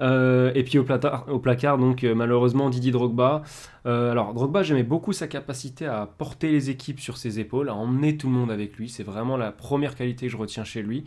[0.00, 3.42] Euh, et puis au, placard, donc euh, malheureusement Didier Drogba.
[3.84, 8.16] Alors Drogba, j'aimais beaucoup sa capacité à porter les équipes sur ses épaules, à emmener
[8.16, 8.88] tout le monde avec lui.
[8.88, 11.04] C'est vraiment la première qualité que je retiens chez lui.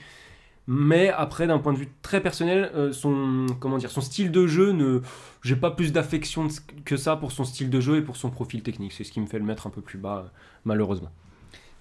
[0.68, 4.46] Mais après, d'un point de vue très personnel, euh, son comment dire, son style de
[4.46, 5.02] jeu ne,
[5.44, 6.48] j'ai pas plus d'affection
[6.86, 8.94] que ça pour son style de jeu et pour son profil technique.
[8.94, 10.32] C'est ce qui me fait le mettre un peu plus bas,
[10.64, 11.12] malheureusement.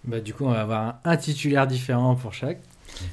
[0.05, 2.61] Bah, du coup, on va avoir un, titulaire différent pour chaque.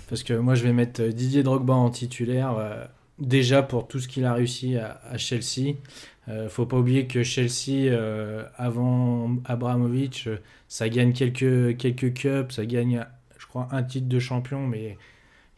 [0.09, 2.57] Parce que moi, je vais mettre euh, Didier Drogba en titulaire.
[2.57, 2.85] euh,
[3.19, 5.75] déjà pour tout ce qu'il a réussi à, à Chelsea.
[6.49, 7.89] Faut pas oublier que Chelsea,
[8.57, 10.27] avant Abramovich,
[10.67, 13.05] ça gagne quelques, quelques cups, ça gagne,
[13.37, 14.97] je crois, un titre de champion, mais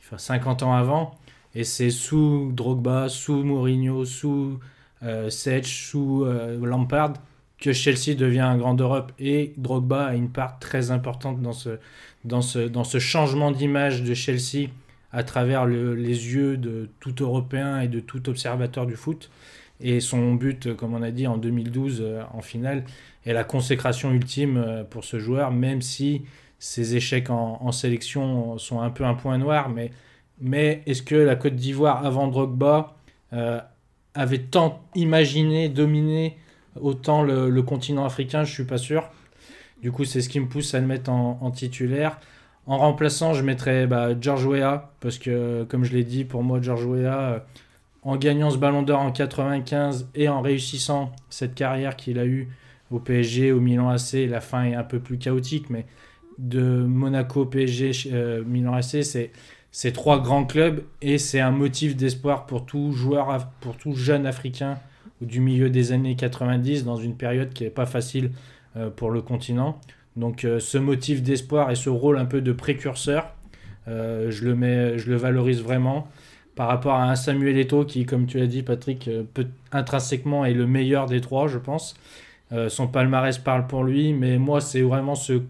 [0.10, 1.16] enfin, 50 ans avant.
[1.56, 4.60] Et c'est sous Drogba, sous Mourinho, sous
[5.04, 7.14] euh, Setch, sous euh, Lampard
[7.60, 9.12] que Chelsea devient un grand Europe.
[9.20, 11.80] Et Drogba a une part très importante dans ce,
[12.26, 14.70] dans ce, dans ce changement d'image de Chelsea
[15.12, 19.30] à travers le- les yeux de tout Européen et de tout observateur du foot.
[19.82, 22.84] Et son but, comme on a dit, en 2012 euh, en finale,
[23.26, 26.24] est la consécration ultime euh, pour ce joueur, même si
[26.60, 29.70] ses échecs en, sélection sont un peu un point noir.
[29.70, 29.92] Mais,
[30.42, 32.96] mais est-ce que la Côte d'Ivoire, avant Drogba,
[33.34, 33.60] euh,
[34.14, 36.38] avait tant imaginé, dominé
[36.80, 38.44] autant le, continent africain?
[38.44, 39.10] Je suis pas sûr.
[39.82, 42.20] Du coup, c'est ce qui me pousse à le mettre en, en titulaire.
[42.68, 46.62] En remplaçant, je mettrais bah, George Weah, parce que, comme je l'ai dit, pour moi,
[46.62, 47.40] George Weah, euh,
[48.04, 52.50] en gagnant ce ballon d'or en 95 et en réussissant cette carrière qu'il a eue
[52.92, 55.86] au PSG, au Milan AC, la fin est un peu plus chaotique, mais
[56.40, 59.32] de Monaco, PSG, euh, Milan AC, c'est
[59.72, 64.26] c'est trois grands clubs et c'est un motif d'espoir pour tout joueur, pour tout jeune
[64.26, 64.80] africain
[65.22, 68.32] ou du milieu des années 90 dans une période qui n'est pas facile
[68.78, 69.80] euh, pour le continent.
[70.16, 73.36] Donc euh, ce motif d'espoir et ce rôle un peu de précurseur,
[73.86, 76.08] je, le mets, je le valorise vraiment
[76.56, 79.10] par rapport à un Samuel Eto'o qui, comme tu l'as dit Patrick,
[79.72, 81.96] intrinsèquement est le meilleur des trois, je pense.
[82.68, 85.42] Son palmarès parle pour lui, mais moi c'est vraiment ce,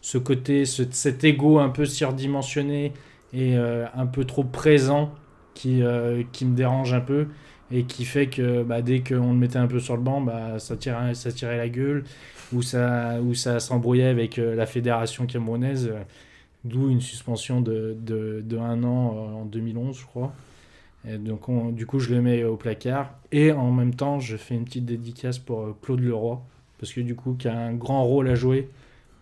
[0.00, 2.92] ce côté, ce- cet ego un peu surdimensionné
[3.32, 5.12] et euh, un peu trop présent
[5.54, 7.28] qui, euh, qui me dérange un peu
[7.70, 10.58] et qui fait que bah, dès qu'on le mettait un peu sur le banc, bah,
[10.58, 12.04] ça, tirait, ça tirait la gueule
[12.52, 15.92] ou ça, ou ça s'embrouillait avec euh, la fédération camerounaise,
[16.64, 20.34] d'où une suspension de, de, un an en 2011, je crois.
[21.18, 23.14] Donc, on- du coup, je le mets au placard.
[23.32, 26.40] Et en même temps, je fais une petite dédicace pour Claude Leroy,
[26.78, 28.68] parce que du coup, qui a un grand rôle à jouer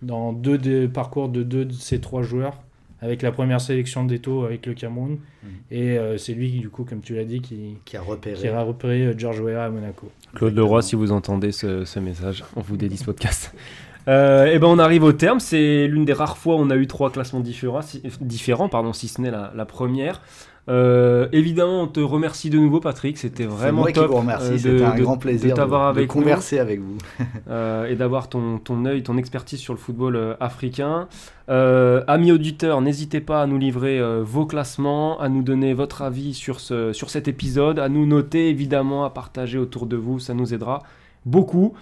[0.03, 2.61] dans deux des parcours de deux de ces trois joueurs,
[3.01, 5.19] avec la première sélection d'Eto avec le Cameroun.
[5.43, 5.51] Mhm.
[5.71, 8.41] Et euh, c'est lui, du coup, comme tu l'as dit, qui, Qui a repéré.
[8.41, 10.11] qui a repéré euh, George Weah à Monaco.
[10.35, 13.55] Claude Leroy, si vous entendez ce, ce message, on vous dédie ce podcast.
[14.09, 15.41] Euh, et ben on arrive au terme.
[15.41, 18.93] C'est l'une des rares fois où on a eu trois classements différents, si, différents pardon,
[18.93, 20.23] si ce n'est la, la première.
[20.69, 23.19] Euh, évidemment, on te remercie de nouveau, Patrick.
[23.19, 25.55] C'était vraiment moi qui top vous remercie, euh, de- c'était un de- grand plaisir de
[25.55, 26.21] t'avoir de avec nous.
[26.23, 26.99] converser avec vous.
[27.49, 31.07] euh, et d'avoir ton, ton œil, ton expertise sur le football euh, africain.
[31.49, 36.59] Amis auditeurs, n'hésitez pas à nous livrer vos classements, à nous donner votre avis sur,
[36.59, 40.53] ce, sur cet épisode, à nous noter évidemment, à partager autour de vous, ça nous
[40.53, 40.83] aidera
[41.25, 41.75] beaucoup.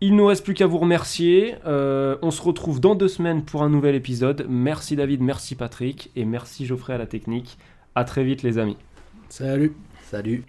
[0.00, 1.54] Il ne nous reste plus qu'à vous remercier.
[1.66, 4.46] Euh, on se retrouve dans deux semaines pour un nouvel épisode.
[4.48, 7.58] Merci David, merci Patrick et merci Geoffrey à la technique.
[7.98, 8.76] À très vite les amis.
[9.28, 9.72] Salut
[10.08, 10.44] Salut.